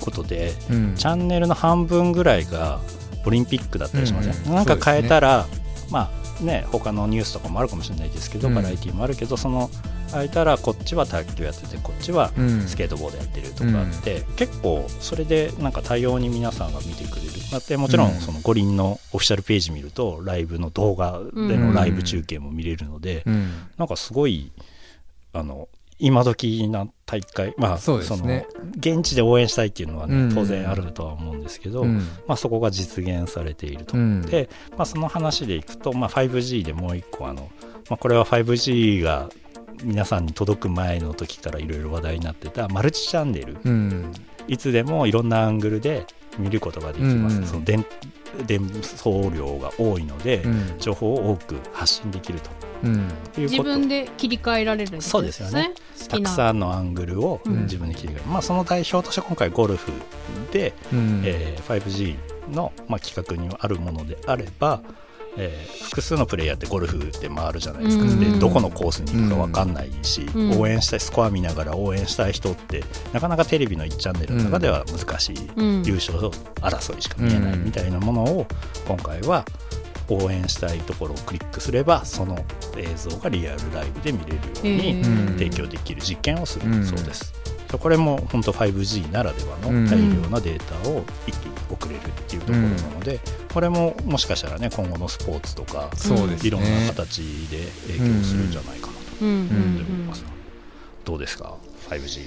[0.00, 0.94] ことでうん。
[0.96, 2.80] チャンネルの半分ぐらいが
[3.26, 4.50] オリンピックだったりしますね、うん？
[4.50, 4.54] うん。
[4.56, 5.46] なんか変えたら、
[5.90, 8.54] まあね他のニュースとかもあるかもしれないですけど、うん。
[8.54, 9.70] バラエティもあるけどその
[10.12, 12.60] 変えたらこっちは卓球やっててこっちはうん。
[12.66, 17.30] スケートボードやってるとかあって、結構それでなんか多様に皆さんが見てくれる。
[17.50, 18.10] だってもちろうん。
[18.10, 23.50] んその五輪のオフィシャルページ見るとライブの動画でのライブ中継も見れるので、うん。
[23.78, 24.52] なんかすごい
[25.32, 25.68] あの
[26.00, 28.04] 今時な大会まあそね。
[28.04, 28.24] その
[28.76, 30.34] 現地で応援したいっていうのはね、うん。
[30.34, 31.98] 当然あるとは思うんですけど、うん。
[32.26, 33.98] まあ、そこが実現されていると。
[33.98, 34.22] うん。
[34.22, 37.50] で、まあ、その話でいくと、まあ、5G でもう一個あの、
[37.90, 39.28] まあ、これは 5G が
[39.82, 43.56] 皆さんに届く前の時からいろいろ話題になってたマルチチャンネル。
[43.64, 44.12] うん。
[44.48, 46.06] いつでもいろんなアングルで
[46.38, 47.46] 見ることができます、うん。
[47.46, 47.84] その電
[48.46, 50.78] 伝送量が多いので、うん。
[50.78, 52.40] 情報を多く発信できる
[52.82, 53.08] うん。
[53.32, 53.62] ということ。
[53.62, 55.74] 自分で切り替えられるんそうですよね。
[56.08, 57.62] たくさんのアングルをうん。
[57.62, 59.92] 自分で切り替える、まあ、その代表として今回ゴルフ
[60.52, 61.22] で、うん。
[61.24, 62.16] えー 5G
[62.54, 64.82] の、まあ、企画にあるものであれば、
[65.36, 68.20] えー複数のプレイヤーってゴルフで回るじゃないですか、うん。
[68.20, 70.60] でどこのコースに行くか分かんないし、うん。
[70.60, 75.82] 応援したいスコア見ながら応援したい人ってなかなかテレビの1チャンネルの中では難しい、うん。
[75.82, 78.46] 優勝争いしか見えないみたいなものを
[78.86, 79.44] 今回は
[80.08, 82.44] 応援したいところをクリックすればその
[82.76, 85.04] 映像がリアルライブで見れるように
[85.38, 86.70] 提供できる実験をする。
[86.70, 86.86] うん。
[86.86, 87.32] そうです。
[87.78, 89.84] これも本当 5G ならではうん。
[89.84, 93.20] の大量なデータを一気に送れるっていうところなので、
[93.52, 95.90] これももしかしたらね今後のスポーツとか
[96.42, 99.28] いろんな形で影響するんじゃないかなとうん。
[99.28, 100.24] うん思っております。
[101.04, 101.56] どうですか
[101.88, 102.20] ？5G?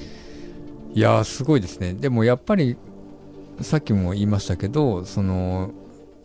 [0.96, 1.94] いやーすごいですね。
[1.94, 2.78] でもやっぱり
[3.62, 5.72] さっきも言いましたけどその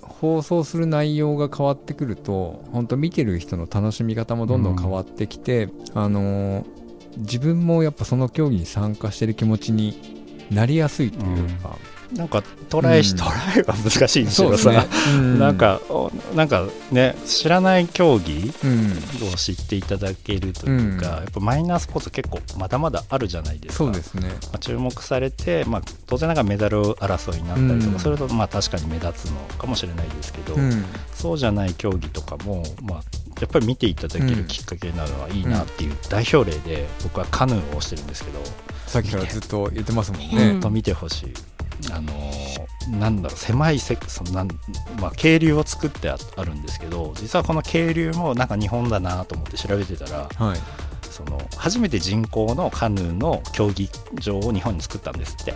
[0.00, 6.77] 放送する内容が変わってくると本当見てる人の楽しみ方もどんどん変わってきて、あのー
[7.16, 10.18] 自分もやっぱその競技に参加してる気持ちに
[10.50, 11.76] なりやすいというか、
[12.14, 13.18] なんかトライし、うん。
[13.18, 15.38] トライは難しいんですけどさ、うん。
[15.38, 18.92] なんかおなんかね知らない競技うん。
[19.30, 21.22] を知っていただけるというか、うん。
[21.24, 23.84] やっぱマイナースポーツ結構まだまだあるじゃないですか。
[23.84, 24.28] そうですね。
[24.28, 27.98] まあ、注目されて、まあ、当然ながらメダル争いになったりとか、うん。
[27.98, 30.84] それとまあ確かに目立つのかもしれないですけど、うん。
[31.14, 33.02] そうじゃない競技とかも、まあ、
[33.40, 38.40] やっぱり見ていただけるきっかけになるのはいいなっていう代表例で僕はカヌーをしてるんですけど、
[38.86, 40.60] さっきからずっと言ってますもんうねん。
[40.60, 41.34] と見てほしい。
[41.92, 44.48] あのーなんだろう狭いせそのなん、
[44.98, 50.58] まあ、渓流を作ってああるんですけど実はこの渓流もなんか日本だなと思って調べてたらはい。
[51.02, 55.54] その初めて人工のカヌーの競技場を日本に作ったんですって。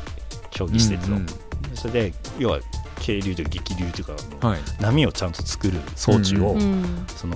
[0.51, 1.27] 競技施設を、うん。
[1.75, 2.61] それで要は
[3.03, 4.12] 渓流というか激流というか
[4.43, 4.61] うんはい。
[4.81, 6.55] 波をちゃんと作る装置を、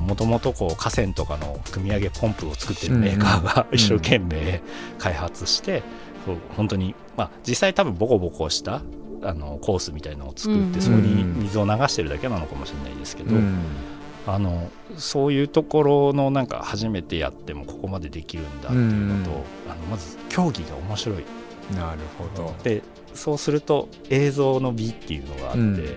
[0.00, 4.62] もともとこう河川とかの組み上げポンプを作ってるメーカーがうん一生懸命
[4.98, 5.82] 開発して、
[6.24, 8.82] そう本当に、まあ、実際多分ボコボコした
[9.22, 10.70] あのコースみたいなのを作うん。
[10.70, 13.58] ってそこに水を流してるだけなのかもしれないですけど、うん。
[14.26, 19.36] あのそういうところのなんか初めてやってもここまでできるんだっていうのと、うん。
[19.70, 21.24] あのまず競技が面白い。
[21.74, 22.54] なるほど。
[22.62, 22.82] で
[23.16, 25.96] そうすると映像の美っていうのがあって、うん。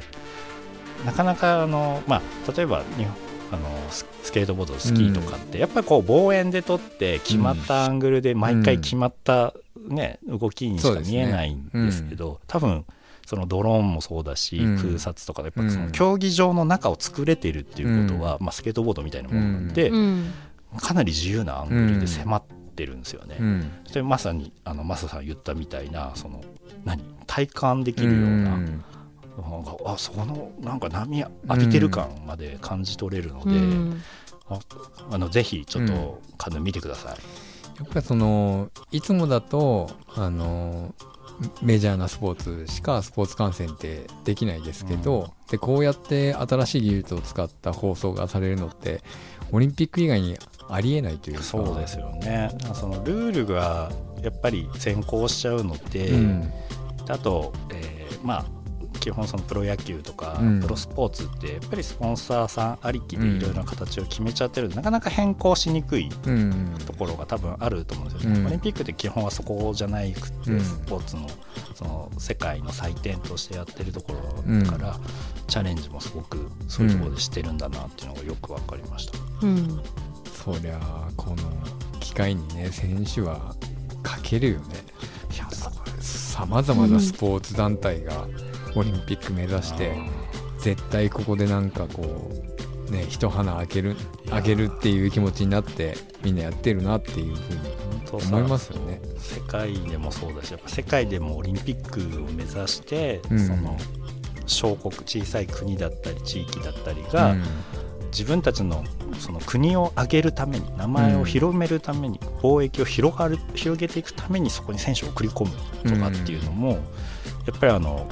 [1.06, 3.14] なかなかあの、まあ、例えば日本
[3.52, 9.54] あのススケートボードスキーとかって、やっぱりこう望遠で撮って決まったアングルで毎回決まった、
[9.88, 12.86] ね動きにしか見えないんですけど多分
[13.26, 14.78] そのドローンもそうだし、うん。
[14.78, 15.92] 空撮とかでやっぱそのうん。
[15.92, 20.34] 競技場の中を作れてるっていうことは、まあ、スケートボードみたいなものなんで、うん。
[20.78, 23.38] かなり自由なアングルで迫ってるんですよね。
[23.40, 23.72] うん。
[23.86, 26.44] それまさにあのマサさん言ったみたいなその
[26.86, 27.04] 何？
[27.28, 28.84] 体感できるような,、うん。
[29.86, 34.02] あそこのなんか波浴びてる感まで感じ取れるので、うん。
[34.50, 34.60] あ
[35.12, 37.18] あのぜひちょっとカヌー見てください。
[37.78, 40.94] やっぱりそのいつもだとあの
[41.62, 49.02] メジャーなスポーツしかスポーツ観戦ってできないですけど、でこうやって新しい技術を使った放送がされるのって
[49.54, 50.38] オリンピック以外に
[50.70, 51.44] ありえないというか。
[51.44, 52.52] そうですよね。
[52.74, 56.54] そのルールがやっぱり先行しちゃうので、うん。
[57.10, 58.46] あと、えーまあ
[59.00, 60.60] 基本そのプロ野球とか、うん。
[60.60, 64.72] プロスポーツってやっぱりスポンサーさんありきでいろいろな形を決めちゃってるの。
[64.72, 66.76] で、なかなか変更しにくいうん。
[66.86, 68.48] ところが多分あると思うんですよね、うん。
[68.48, 70.60] オリンピックって基本はそこじゃないくて、うん。
[70.60, 71.30] スポーツの
[71.76, 75.00] その世界の祭典としてやってるところだから、
[75.48, 79.82] チャレンジもすごくそういうところでしてるんだなっていうのがよく分かりました、うん
[80.54, 81.38] そりゃあこの
[82.00, 83.56] 機会にね選手は
[84.02, 84.66] かけるよね。
[86.00, 88.26] さまざまなスポーツ団体が
[88.76, 89.94] オリンピック目指して、
[90.58, 92.32] 絶対ここでなんかこ
[92.88, 93.92] うね一花開ける
[94.26, 99.02] いやあげるっていう気持ちになってみんなやってるなっていうふうに思いますよね。
[99.18, 103.40] 世界でもそうだしやっぱ世界でもオリンピックを目指して、うん。
[103.40, 103.78] その
[104.48, 107.44] 小国小さい国だったり地域だったりが、うん
[108.12, 108.84] 自分たちの
[109.20, 115.52] その国を挙げるために名前を広めるために、貿易を広がる広げていくためにそこに選手を送り込む
[115.90, 116.72] とかっていうのも、
[117.46, 118.08] やっぱりあの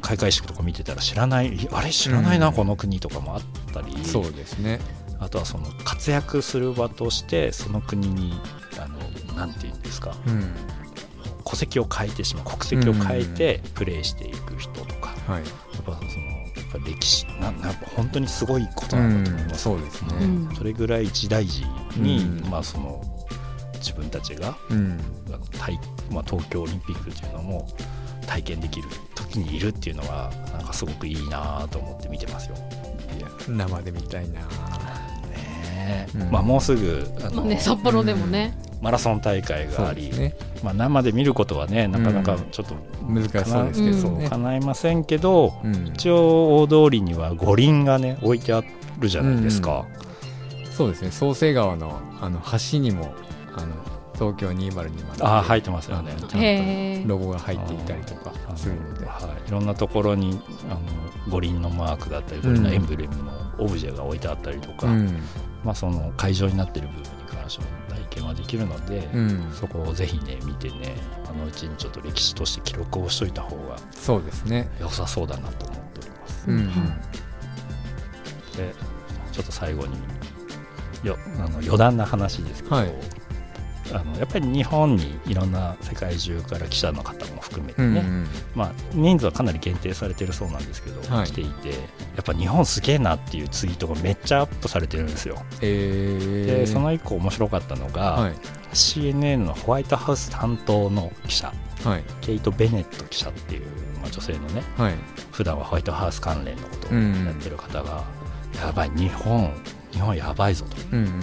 [0.00, 4.80] 開会式とか見てたら知らないいあれ知らないな、うんこの国とかもあったりそうですね。
[5.18, 8.34] あとはその活躍する場としてその国に
[8.78, 8.98] あの
[9.34, 10.54] なんていうんですかうん。
[11.44, 15.42] 戸籍を変えてしまう国籍を変えてプレーしていく人とか、はい。
[15.42, 15.48] や
[15.80, 16.35] っぱその
[16.72, 20.08] ぱ歴史ななやっぱ本当にすごいことなんだと思います、そうですね。
[20.20, 20.54] うん。
[20.54, 21.64] それぐらい一大事
[21.96, 22.50] に、うん。
[22.50, 23.02] まあその
[23.74, 24.98] 自分たちがうん。
[25.28, 25.78] あの体
[26.10, 27.68] まあ、東京オリンピックっていうのも
[28.26, 32.56] 体験できる時にいるっていうのはなんかすごくいいなと思って見てますよ。
[33.16, 34.40] いや生で見たいな。
[35.28, 36.30] ねうん。
[36.30, 40.36] まあ、もうすぐあの、まあね、札幌でもね、マラソン大会そがあり、ね。
[40.62, 42.74] まあ、生で見ることはねなかなかちょっと
[43.08, 44.10] 難しそうですけど。
[44.10, 45.88] ね叶いませんけど、うん。
[45.88, 48.62] 一応大通りには五輪がね置いてあ
[48.98, 49.86] るじゃないですか。
[50.70, 51.10] そうですね。
[51.10, 52.40] 創成川のあの
[52.72, 53.14] 橋にも
[53.56, 53.74] あの
[54.14, 56.14] 東京2020ああ入ってますよね。
[56.18, 59.06] ちゃんとロゴが入っていたりとかするので。
[59.06, 60.40] はい、いろんなところに
[60.70, 60.80] あの
[61.30, 65.18] 五輪のマークだったり五輪のエンブレムのオブジェが置いてあったりとか、うん。
[65.64, 69.50] まあ、その会場になってる部分に関しても体験はできるので、うん。
[69.52, 70.94] そこをぜひね見てね
[71.25, 74.68] あのうちにちょっと歴史として記録をしといた方がそうですね。
[74.80, 76.44] 良さそうだなと思っております。
[76.48, 76.72] うんうん。
[78.56, 78.74] で
[79.32, 79.96] ちょっと最後に
[81.02, 82.92] よあの余談な話ですけど、はい
[83.92, 88.26] あのやっぱり日本にいろんな世界中から記者の方も含めてね、うんうん。
[88.54, 91.26] まあ、人数はかなり限定されてるそうなんですけど、はい。
[91.26, 91.74] 来ていてや
[92.20, 95.42] っぱ日本すげえなっていうツイートがめっちゃアップされてるんですよ。
[95.60, 96.46] えー。
[96.46, 98.34] でその一個面白かったのが、はい。
[98.72, 101.52] CNN のホワイトハウス担当の記者
[101.84, 102.04] はい。
[102.20, 103.66] ケイト・ベネット記者っていう、
[104.00, 104.94] まあ、女性のねはい。
[105.30, 107.24] 普段はホワイトハウス関連のことをうん。
[107.26, 108.04] やってる方が、
[108.56, 109.52] やばい日本
[109.92, 110.76] 日本やばいぞと。
[110.92, 111.20] うんうん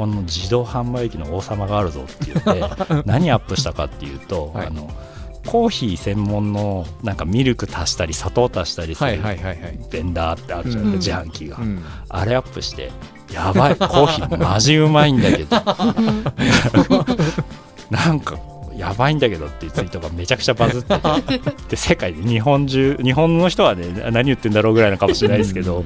[0.00, 4.66] 日本の自動販売機の王様があるぞって言って 何アップしたかっていうと、はい。
[4.66, 4.90] あの
[5.46, 9.22] コーヒー専門のなんかミルク足したり砂糖足したりすはいる
[9.90, 11.82] ベンダーってあるじゃないですか、自販機が、うん。
[12.10, 12.92] あれアップして
[13.32, 13.76] やばい。
[13.80, 15.56] コーヒーマジうまいんだけど。
[17.90, 18.38] なんか
[18.76, 20.98] やばいんだけどっていうツイートがめちゃくちゃバズって
[21.38, 21.52] て。
[21.70, 25.84] で世界で日本中日本の人はね何言ってんだろうぐらいのかもしれないですけど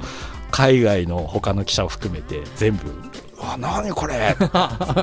[0.50, 2.92] 海外の他の記者を含めて全部
[3.52, 4.48] 「あ何これ!」つっ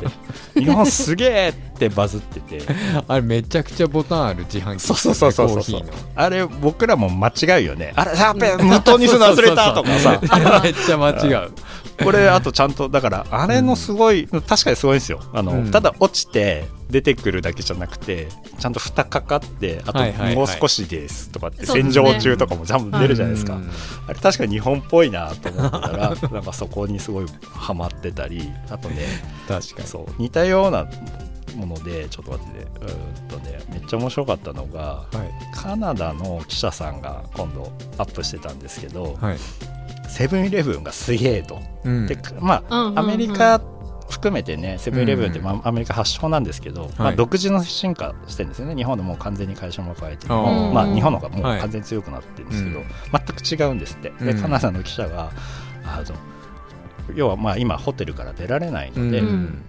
[0.02, 0.08] て
[0.60, 2.62] 「日本すげえ!」ってバズってて。
[3.08, 4.82] あれめちゃくちゃボタンある自販機。
[4.84, 5.58] そうそうそうそうそう。
[5.58, 5.92] コーヒーの。
[6.16, 7.94] あれ僕らも間違うよね。
[7.96, 10.20] あれやっべ無糖にするの忘れたとかさ。
[10.64, 11.52] めっちゃ間違う
[12.04, 15.22] これあとちゃんとだからあれのすごい、確かにすごいんですよ。
[15.34, 15.72] あの、うん。
[15.72, 18.28] ただ落ちて出てくるだけじゃなくて
[18.60, 20.00] ちゃんと蓋かかってあと
[20.36, 23.70] もう少しですとかって洗浄中とかもちゃんと出るじゃないですか、うん。
[24.08, 29.06] あれ確かに日本っぽいなと思ってたら なんかそこにすごいハマってたりあとね
[29.48, 29.88] 確かに。
[29.88, 30.86] そう似たような
[31.56, 32.66] ものでちょっと待ってね。
[32.82, 35.56] うーんとねめっちゃ面白かったのがはい。
[35.56, 39.38] カナダの記者さんが今度アップしてたんですけどはい
[40.12, 41.62] セブンイレブンがすげえと。
[41.86, 42.06] うん。
[42.06, 43.00] でまあ、うんうんうん。
[43.00, 43.62] アメリカ
[44.10, 47.16] 含めてねセブンイレブンって、うんまあ、アメリカ発祥なんですけど、まあ、はい。
[47.16, 48.76] 独自の進化してるんですよね。
[48.76, 51.60] 日本でもう完全に会社も変えて、まあ、日本の方がもうはい。
[51.62, 52.86] 完全に強くなってるんですけど、うん。
[53.46, 54.10] 全く違うんですって。
[54.10, 54.42] でうん。
[54.42, 55.32] カナダの記者が
[55.86, 56.16] あの
[57.16, 59.64] 要はまあ今ホテルから出られないので、うん。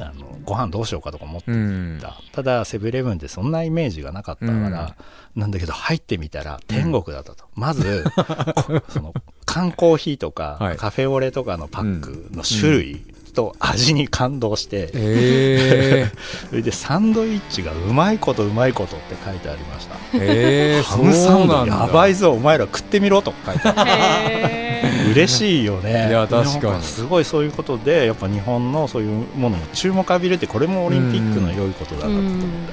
[0.00, 1.98] あのご飯どうしようかとか思ってうん。
[2.00, 4.96] たただセブンイレブンってそんなイメージがなかったから、
[5.36, 8.04] なんだけど入ってみたら天国だったと、まず
[8.56, 9.12] こその
[9.44, 10.76] 缶コーヒーとか、はい。
[10.76, 16.10] カフェオレとかのパックの種類と味に感動して、え
[16.50, 19.94] それでサンドイッチがうまいことうまいことって書いてありました。
[19.94, 21.64] ー、えー、ハムサンド。
[21.64, 23.90] やばいぞお前ら食ってみろとか書いてある。
[23.92, 25.12] へー。
[25.12, 26.08] 嬉しいよね。
[26.08, 26.82] いや確かに。
[26.82, 32.22] すごいそういうことでやっぱ日本のそういうものに注目浴びるってこれもオリンピックの良いことだなと思っ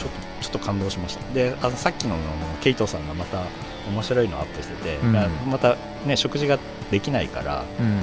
[0.01, 1.33] ちょっとちょっと感動しました。
[1.33, 2.16] であのさっきの
[2.61, 3.45] ケイトさんがまた
[3.88, 5.12] 面白いのアップしてて、うん。
[5.49, 6.59] またね食事が
[6.90, 7.87] できないから、うん。
[7.87, 8.03] うん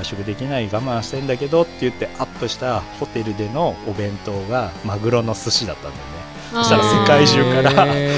[0.00, 6.20] 外食できない我慢してんだけどって言ってアップしたホテルでのお弁当がマグロの寿司だったんだよね。
[6.54, 6.64] あー。
[6.64, 7.86] したら世界中から。
[7.88, 8.16] え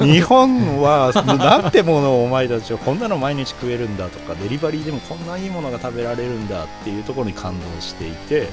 [0.00, 8.48] 日本はなんてものをお前たちはこんなの毎日食えるんだとかデリバリーでもこんないいものが食べられるんだっていうところに感動していて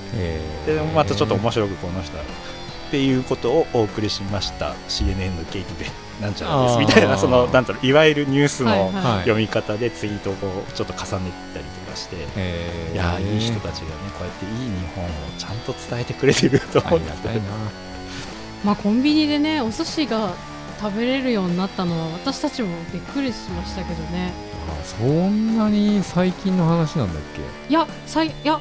[0.66, 4.76] でまたちょっと面白くこの人はっていうことをお送りしました。
[4.88, 5.90] CNN のケイト・ベン
[6.22, 6.78] なんちゃらです。
[6.78, 10.36] みたいなそのなんだろういわゆるニュースの読み方でツイートを
[10.76, 12.18] ちょっと重ねてたりとかして。
[12.36, 12.94] えー。
[12.94, 17.06] いやーいい人たちがねこうやっていい日本をちゃんと伝えてくれてるとあ思って。
[17.06, 17.42] りがたいな。
[18.64, 20.32] まあコンビニでねお寿司が
[20.82, 24.32] 食べれるようになったのは私たちもびっくりしましたけどね。
[24.70, 27.42] あそんなに最近の話なんだっけ？
[27.70, 28.60] いやさいいや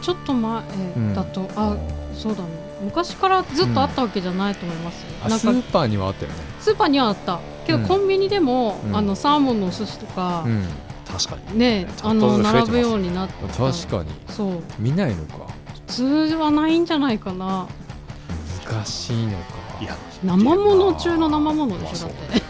[0.00, 0.62] ちょっと前
[0.96, 1.14] うん。
[1.14, 1.76] だと、あ
[2.14, 2.48] そうだね。
[2.84, 4.96] 昔からずっとあったわけじゃないと思います。
[5.00, 6.36] よ、あなんかスーパーにはあったよね。
[6.60, 7.38] スーパーにはあった。
[7.66, 7.86] けど、うん。
[7.86, 8.96] コンビニでも、うん。
[8.96, 10.66] あのサーモンのお寿司とか、うん
[11.18, 11.58] 確かに。
[11.58, 13.46] ねあの並ぶようになった。
[13.48, 14.10] 確かに。
[14.28, 14.62] そう。
[14.78, 15.46] 見ないのか。
[15.86, 16.04] 普通
[16.34, 17.68] はないんじゃないかな。
[18.66, 19.44] 難しいのか。
[19.80, 22.42] いや生物中の生物でしょだまあって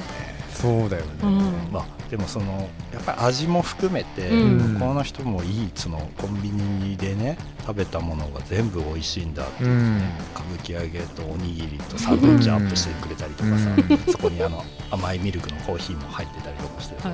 [0.54, 1.72] そうだよね、うん。
[1.72, 4.74] まあでもそのやっぱり味も含めて、うん。
[4.74, 7.36] 向こうの人もいいそのコンビニでね
[7.66, 10.00] 食べたものが全部美味しいんだって、うん。
[10.34, 14.12] 歌舞伎揚げとおにぎりとサンドイッチアップしてくれたりとかさ、うん。
[14.12, 17.10] そこにあの甘いミルクのコーヒーも入ってたりとかしてさ、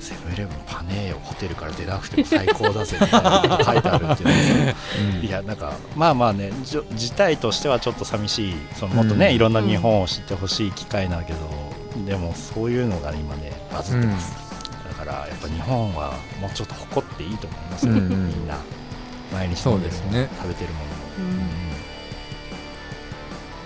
[0.00, 4.76] セブンイレブンパネーよホテルから出なくても最高だぜみたいなこと書いてあるっていうのがさ。
[5.22, 9.34] いやなんかまあまあねじょ事態としてはちょっと寂しいそのもっとね、うん。
[9.34, 11.38] いろんな日本を知ってほしい機会なんだけど、
[12.04, 14.34] でもそういうのが今ねバズってます、
[14.88, 17.98] だからやっぱ日本はもうちょっと誇っていいと思いますよ、うん。
[17.98, 18.56] うんみんな。
[19.32, 20.28] 毎日でね。
[20.38, 20.90] 食べてるもの。
[20.94, 21.04] も、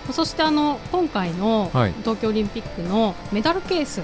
[0.09, 0.14] うん。
[0.14, 1.95] そしてあの今回のはい。
[2.01, 4.03] 東京オリンピックのメダルケース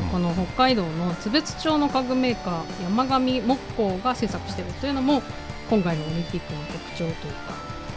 [0.00, 5.22] んこの北海道の津別町の家具メーカー山上木工が制作しているというのも
[5.68, 7.54] 今回のオリンピックの特徴というか、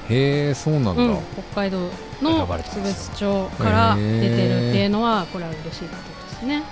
[0.10, 1.80] へえそうなんだ、うん、北海道
[2.22, 6.64] の津別町から出てるっていうのはこれは嬉しいことですね。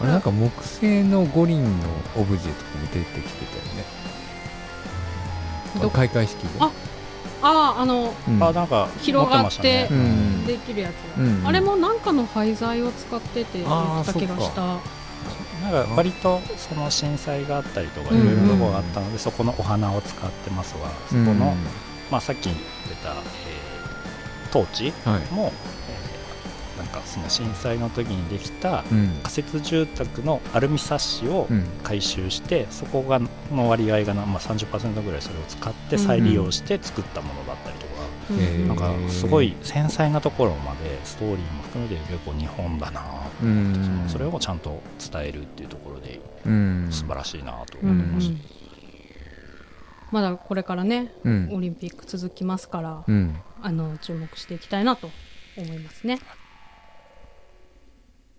[0.00, 3.84] あれなんか木製の五輪のオブジェとかも出てきてたよね。
[5.80, 6.48] ど開会式で。
[6.58, 6.70] あ
[7.42, 8.42] あああのうん。
[8.42, 9.88] あなんか広がって
[10.46, 11.46] できるやつ、うん。
[11.46, 14.78] あれもなんかの廃材を使ってて言ってた気がした。
[15.62, 18.20] なんか割とその震災があったりとかうん。
[18.20, 20.90] いろいろとこがあったので、そこのお花を使ってますわ。
[21.08, 21.54] そこの、
[22.10, 22.50] まあ、さっき出
[23.02, 24.92] た、えー、トーチ
[25.32, 25.79] も、えー
[26.80, 29.08] なんかその震災の時にできたうん。
[29.22, 31.66] 仮設住宅のアルミサッシをうん。
[31.84, 33.20] 回収して、そこが
[33.52, 37.92] の割合がな、まあ、30%ぐらいそれを使って再利用して作ったものだったりとか、
[38.30, 38.68] うん。
[38.68, 43.06] なんかすごい繊細なところまでストーリーも含めて結構日本だなと
[43.46, 44.08] う思って、ん。
[44.08, 44.80] それをちゃんと
[45.12, 46.88] 伝えるっていうところでうん。
[46.90, 48.32] 素晴らしいなとうん思いました。
[48.32, 48.40] うん。
[50.12, 51.48] まだこれからねうん。
[51.52, 53.36] オリンピック続きますから、うん。
[53.62, 55.10] あの注目していきたいなと
[55.58, 56.18] 思いますね。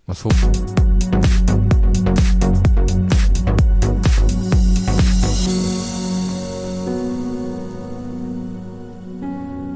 [0.06, 0.32] まあそう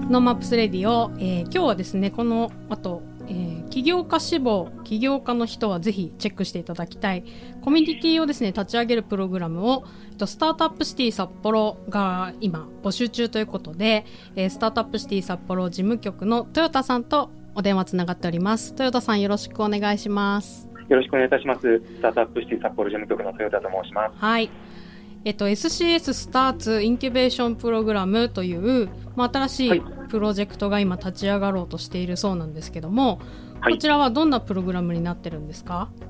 [0.09, 7.25] ノーマップスレディオ、えー今日はですねこの後、えー起業家志望起業家の人はぜひチェックしていただきたい。
[7.61, 9.85] コミュニティをですね立ち上げるプログラムを
[10.25, 21.83] スタートアップシティ札幌が今募集中ということで、えースタートアップシティ札幌事務局の豊田さんとお電話つながっております豊田さんよろしくお願いしますよろしくお願いいたします。
[21.97, 24.15] スタートアップシティ札幌事務局の豊田と申します。
[24.17, 24.49] はい。
[25.25, 33.21] えっと、SCS スターツインキュベーションプログラムという、まあ、新しはいいプロジェクトが今立ち上がろうとしているそうなんですけども、
[33.61, 35.75] はいこちらはどんなプログラムになってるんですか？
[35.75, 36.05] はい、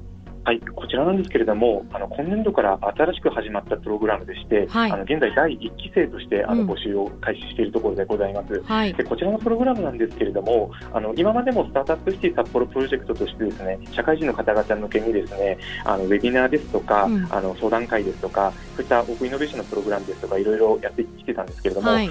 [0.75, 8.63] こちらなんですけれども、あの今年度から新しく始まったプログラムでして、はいあの現在第1期生としてあのうん募集を開始しているところでございます。
[8.63, 9.03] はいで。
[9.03, 22.11] こちらのプログラムなんですけれども、あの今までもスタートアップシティ札幌プロジェクトとしてですね、社会人の方々向けにですね、あのウェビナーですとか、うんあの相談会ですとか、そういったオープンイノベーションのプログラムですとか、いろいろやってきてたんですけれども、はい。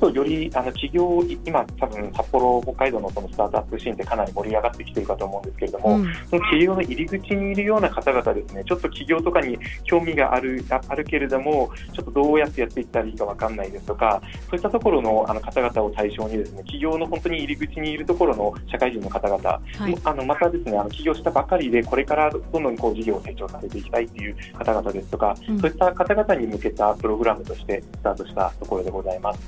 [0.00, 14.20] とよりあの企業、今、多分札幌、北海道のそのスタートアップシーンってかなり盛り上がってきてるかと思うんですけれども、うんその企業の入り口にいるような方々ですね、ちょっと企業とかに興味があるああるけれども、ちょっとどうやってやっていったらいいかわかんないですとか、
[14.50, 19.96] そういったところのあの方々を対象にですね、企業の本当に入り口にいるところの社会人の方々、はい。
[20.04, 29.40] あのまたですね、あの起業したばかりで、これからどんどんこう事業を成長させていきたいという方々ですとか、うんそういった方々に向けたプログラムとしてスタートしたところでございます。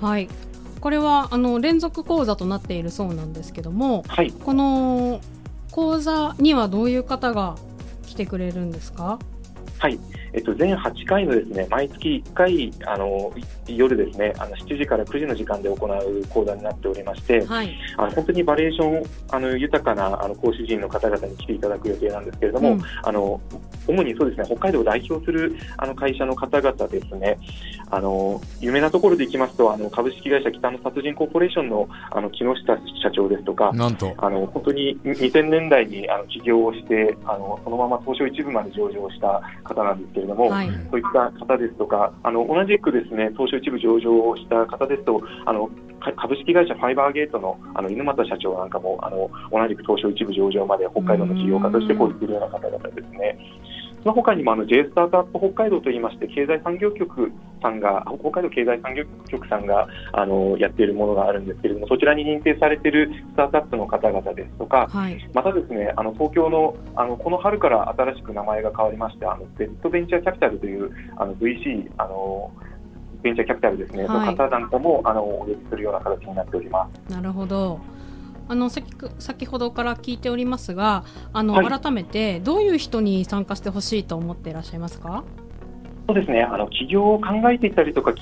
[0.00, 0.28] はい。
[0.80, 5.20] これは、あの、連続講座となっているそうなんですけども、はいこの
[5.70, 7.56] 講座にはどういう方が
[8.18, 9.16] してくれるんですか？
[9.78, 9.98] はい、
[10.32, 13.32] えっと、全8回のですね毎月1回あの
[13.66, 17.76] い夜ですねあの7時から9時の時間で行う講座になっておりましてはい。
[17.96, 23.40] あの本当にバリエーションあの豊かなあの講師陣の方々に来ていただく予定なんですけれども、うんあの
[23.88, 27.38] 主にそうですね北海道を代表するあの会社の方々ですね
[27.90, 32.54] あの有名なところでいきますとあの株式会社北の殺人コーポレーションのあの木下
[33.02, 40.68] 社長ですとかなんとあの本当に2000年代にあの起業をしてあのそのまま東証一部まで上場した方なんですけれども、はい。
[40.90, 53.38] そういった方ですとか、あの同じくですね東証一部上場をした方ですと、あのか株式会社ファイバーゲートのあの猪俣社長なんかもあの同じく東証一部上場まで北海道の起業家としてこういるような方々ですね。
[54.02, 72.52] その他にもあの J スタートアップ北海道といいまして経済産業局さんが北海道経済産業局さんがあのやっているものがあるんですけれどもそちらに認定されているスタートアップの方々ですとか、はい、またですねあの東京のあのこの春から新しく名前が変わりましてあの Z ベンチャーキャピタルというあの VC あの
[73.22, 77.12] ベンチャーキャピタルですね、はい、の方なんかもあのお呼びするような形になっております。
[77.12, 77.80] なるほど
[78.48, 78.86] あの先
[79.18, 85.24] 先ほどから聞いておりますがあの、はい、改めてどういう人に参加してほしいと思っていらっしゃいますか？
[86.08, 86.42] そうですね。
[86.42, 88.14] あの起業を考えていたりとか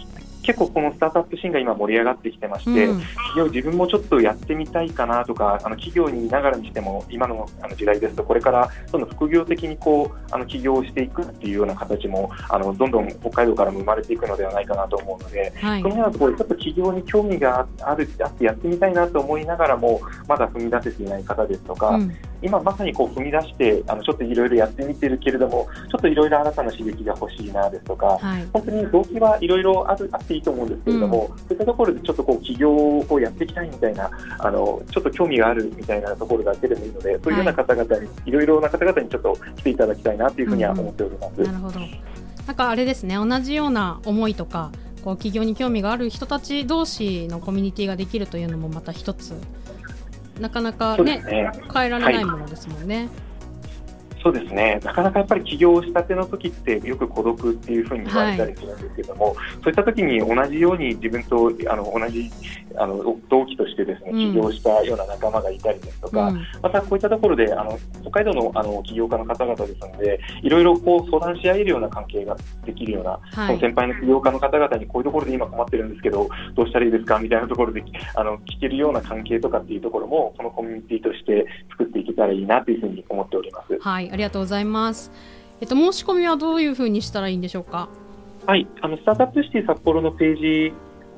[0.47, 41.41] 結構このスタートアップシーンが今盛り上がってきてまして、うん、自分もちょっとやってみたいかなとかあの企業にいながらにしても今のあの時代ですとこれからその副業的にこうあの起業をしていくっていうような形もあのどんどん北海道からも生まれていくのではないかなと思うので、はい、そのようなところでちょっと起業に興味があるあってやってみたいなと思いながらもまだ踏み出せていない方ですとか、うん、今まさにこう踏み出してあのちょっといろいろやってみてるけれどもちょっといろいろ新たな刺激が欲しいなですとか、はい、本当に動機はいろいろあっていいと思うんですけれども、も、そういったところでちょっとこう起業をやっていきたいみたいなあのちょっと興味があるみたいなところだけでもいいのでそういうような方々に、い、ろいろな方々にちょっと来ていただきたいなというふうには思っております。
[41.43, 41.81] なるほど
[42.47, 44.71] なんかあれですね同じような思いとか
[45.03, 49.35] こう起業に興味がある人たち同士のコミュニティができるというのもまた一つ
[50.41, 52.97] なかなかね、ね、変えられないものですもんね。
[52.97, 53.26] はい
[54.27, 54.81] そうですね。
[54.83, 62.29] なかなかやっぱり起業したての時ってよく孤独っていうふうに言われたりするんですけども、はい、そういった時に同じように自分とあの同じ
[62.77, 77.85] あの同期としてですね起業したような仲間がいたりですとか、うん、またこういったところであの北海道のあの起業家の方々ですのでいろいろこう相談し合えるような関係ができるような、はい、その先輩の起業家の方々にこういうところで今困ってるんですけどどうしたらいいですかみたいなところで
[78.17, 83.79] あの聞けるような関係とかっていうところもこのコミュニティとして作っていけたらいいなというふうに思っております。
[83.81, 85.13] はいありがとうございます。
[85.61, 87.91] えっと、申し込みはどういうふうにしたらいいんでしょうか？
[88.47, 90.73] はい、あのスタートアップシティ札幌のページ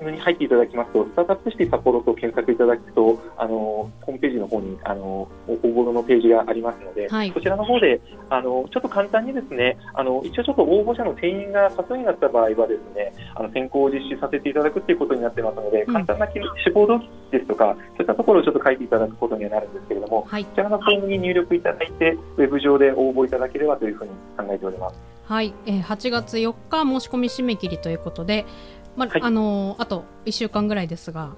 [0.04, 5.28] に入っていただきますと、スタートアップシティ札幌と検索いただくと、あのホームページの方にあの応
[5.62, 16.40] 募のページがありますので、はい、そちらの方であのちょっと簡単にですね、あの一応ちょっと応募者の定員が多数になった場合はですね、あの選考を実施させていただくということになってますので、簡単な志
[16.74, 25.18] 望動機ですとか、そういったところをちょっと書いていただくことにはなるんですけれども、はい、こちらのフォームに入力いただいて、ウェブ上で応募いただければというふうに考えております。
[25.28, 28.46] はい、えー、8月4日申し込み締め切りということで、
[28.98, 31.36] まあ、はい、あのあと1週間ぐらいですが、は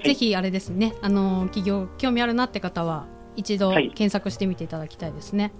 [0.00, 5.52] い、ぜひあれですねあの企業興味あるなって方は一度検索してみていただきたいですね。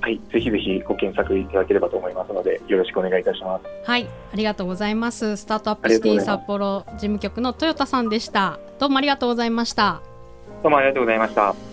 [0.00, 3.64] はい、ぜひぜひご検索いただければと思いますので、よろしくお願いいたします。
[3.84, 5.36] はい、ありがとうございます。
[5.36, 8.58] スタートアップシティ札幌事務局の豊田さんでした。
[8.78, 10.00] どうもありがとうございました。
[10.62, 11.67] どうもありがとうございました。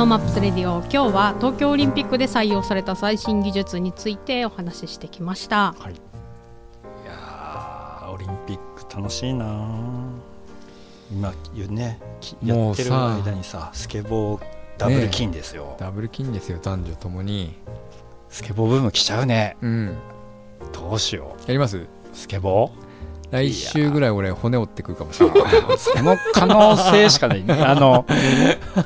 [0.00, 5.96] ノーマップスレディオ今日は東京オリンピックで採用された最新技術についてお話ししてきました、はい、い
[7.04, 9.44] やオリンピック楽しいな
[11.12, 11.34] 今
[11.68, 12.00] ね
[12.42, 14.42] やってる間にさスケボー
[14.78, 17.58] ダブル金ですよ、ね、ダブル金ですよ男女ともに。
[18.30, 19.58] スケボーブーム来ちゃうね。
[19.60, 19.98] うん。
[20.72, 21.40] どうしよう。
[21.42, 21.86] やります？
[22.14, 22.89] スケボー？
[23.30, 25.42] 来週ぐらい俺骨折ってくるかもしれない。
[25.78, 28.04] その可能性しかないあの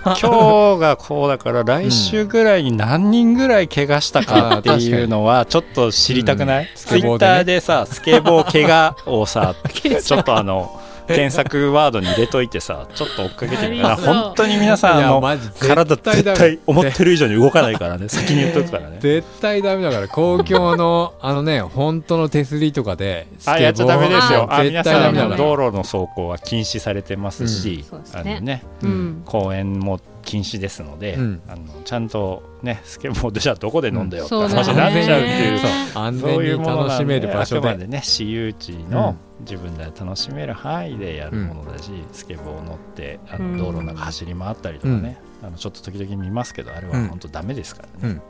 [0.04, 15.20] 今日がこうだから来週ぐらいに何人ぐらい怪我したかっていうのはちょっと知りたくない、うん、ツイッターでさスケボー怪我をさ ちょっとあの検索ワードに入れといてさ ちょっと追っかけてみたら本当に皆さんあの
[15.60, 18.08] 体絶対思ってる以上に動かないからね。
[18.08, 24.46] 先に言っとくからね絶対ダメだから公共の あのね本当の手すりとかであやっちゃダメですよ。
[24.50, 37.76] あ皆さん道路の走行は禁止されてますし、うん、あのね、うん、公園も禁止ですので、うん、あのちゃんとねスケボードじゃどこで飲んだよって話になっちゃうっていう、そう安全に楽しめる場所で。
[37.76, 39.16] でね私有地の
[39.48, 48.20] 自分で楽しめる範囲でやるものだし、スケボー乗ってあの道路の中走り回ったりとかね、あのちょっと時々見ますけどあれは本当ダメですからね、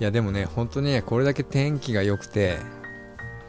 [0.00, 2.58] いやでもね本当にねこれだけ天気が良くて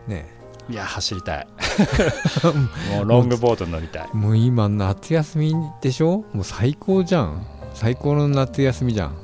[0.07, 0.33] ね。
[0.67, 1.47] いや走りたい。
[2.95, 4.09] もうロングボート乗りたい。
[4.13, 6.25] もう今夏休みでしょ？
[6.33, 7.45] もう最高じゃん。
[7.75, 9.15] 最高の夏休みじゃん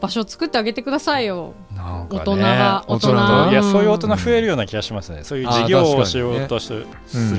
[0.00, 1.80] 場所作ってあげてくださいよ、ね、
[2.10, 3.10] 大人が大人
[3.50, 5.24] いやそういう大人増えるような気がしますね。
[5.24, 6.86] そういう事業をしようとする、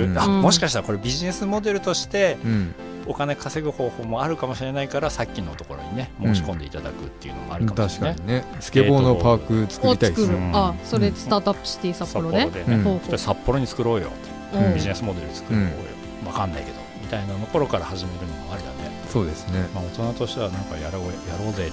[0.10, 0.22] ね。
[0.26, 2.76] うん、もしかしたらこれビジネスモデルとして、うん。
[3.08, 8.46] お金稼ぐ方法もあるかもしれないからさっきのところにね申し込んでいただくっていうのもあるかもしれない、うん、ね。
[8.60, 13.18] スケボーのパーク作りたいですね、あそれスタートアップシティ札幌で,、ね。
[13.18, 14.12] 札幌に作ろうよ、
[14.54, 15.70] うん、ビジネスモデル作ろうよ、
[16.28, 16.78] わかんないけど。
[17.02, 18.81] みたいなの頃から始めるのもありだね、
[19.12, 19.68] そうですね。
[19.76, 21.10] まあ、大人としてはなんかやろうや
[21.44, 21.70] ろうぜ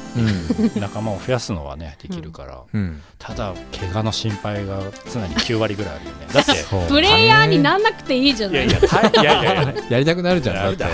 [0.75, 0.81] うん。
[0.81, 3.01] 仲間を増やすのはねできるから、うん。
[3.19, 4.81] ただ怪我の心配が
[5.13, 6.27] 常に9割ぐらいあるよね。
[6.33, 6.53] だって
[6.89, 8.67] プレイヤーになんなくていいじゃない。
[8.67, 9.75] いやいや大いやいやいや。
[9.89, 10.87] やりたくなるじゃんなるな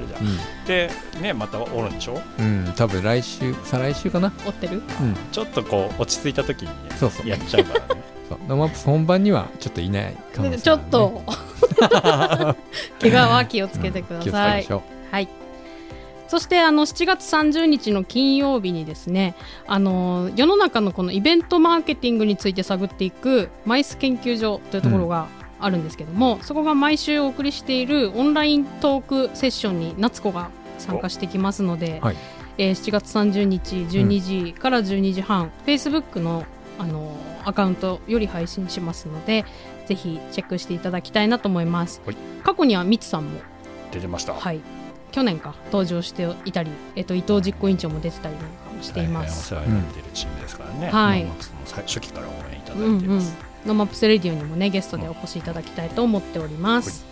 [0.00, 0.66] るじゃん。
[0.66, 0.90] で
[1.20, 2.20] ねまたおるんでしょ？
[2.38, 4.32] うん、うん、多分来週再来週かな？
[4.46, 4.74] 追ってる？
[4.74, 5.16] うん。
[5.32, 7.28] ちょっとこう落ち着いた時にねそうそう。
[7.28, 8.02] やっちゃうからね。
[8.28, 8.38] そう。
[8.46, 10.62] ノーマップス本番にはちょっといない可能性あるね。
[10.62, 11.22] ちょっと。
[13.00, 15.28] 怪我は気をつけてくだ気をつけさいましょはい。
[16.28, 19.34] そしてあの7月30日の金曜日にですね
[19.66, 25.26] あの世の中のこのイベントマーケティングについて探っていくマイス研究所というところが
[25.60, 32.16] あるんですけども、そこが毎週お送りしているオンライントークセッションに夏子が参加してきますので、はい。
[32.58, 36.44] えー7月30日12時から12時半、Facebook の
[36.78, 39.44] あのアカウントより配信しますので
[39.86, 42.16] ぜひチェックしていただきたいなと思います、はい。
[42.44, 43.40] 過去にはみつさんも
[43.90, 44.34] 出てました。
[44.34, 44.60] はい、
[45.12, 49.54] 去年か登場していたり、えっと、伊藤実行委員長も出てたりなんかもしています。
[49.54, 53.36] 大変お世話になっているチームですからね、はいノーマップスの最初期から応援いただうんうんいています、、
[53.66, 57.06] ノーマップスレディオにもねゲストでお越しいただきたいと思っております。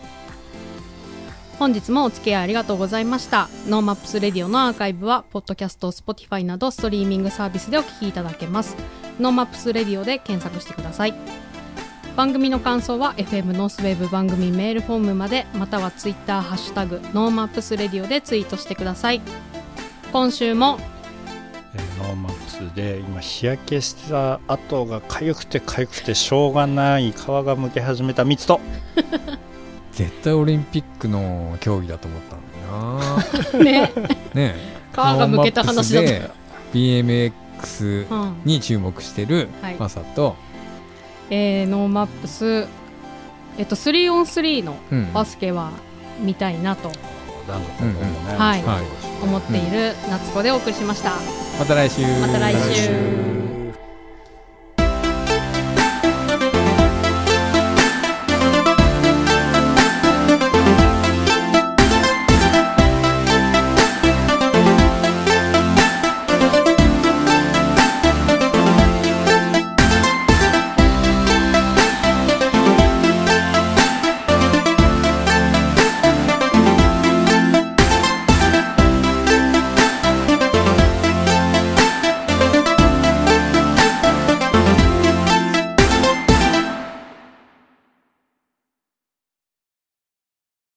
[1.59, 3.49] 本日もお付き合いありがとうございました。
[3.67, 8.77] ノーマップスレディオのアーカイブは、ポッドキャスト、スポティファイなどストリーミングサービスでお聞きいただけます。
[9.19, 11.15] ノーマップスレディオで検索してください。
[12.17, 19.21] 番組の感想は FM ノースウェーブ番組メールフォームまでまたはツイッターハッシュタグノーマップスレディオでツイートしてください。
[20.13, 20.79] 今週も
[21.75, 28.61] えーノーマップスで今日焼けした跡が痒くて痒くてしょうがない皮がむけ始めたみつと。
[28.97, 29.05] う
[29.93, 32.41] 絶対オリンピックの競技だと思ったん
[33.53, 33.61] だよな。
[33.63, 33.93] ね。
[34.33, 34.55] ね。
[34.93, 36.09] 皮がむけた話だと。
[36.73, 39.77] BMX うんに注目してるはい。
[39.79, 40.35] マサと、
[41.31, 42.67] えーノーマップス
[43.59, 45.13] えっと 3on3 のうん。
[45.13, 45.73] バスケは
[46.21, 46.91] 見たいなと。
[47.47, 48.63] 男女混合もね、はい。
[49.23, 51.13] 思っている夏子でお送りしました、
[51.59, 52.03] また来週。
[52.21, 53.46] また来週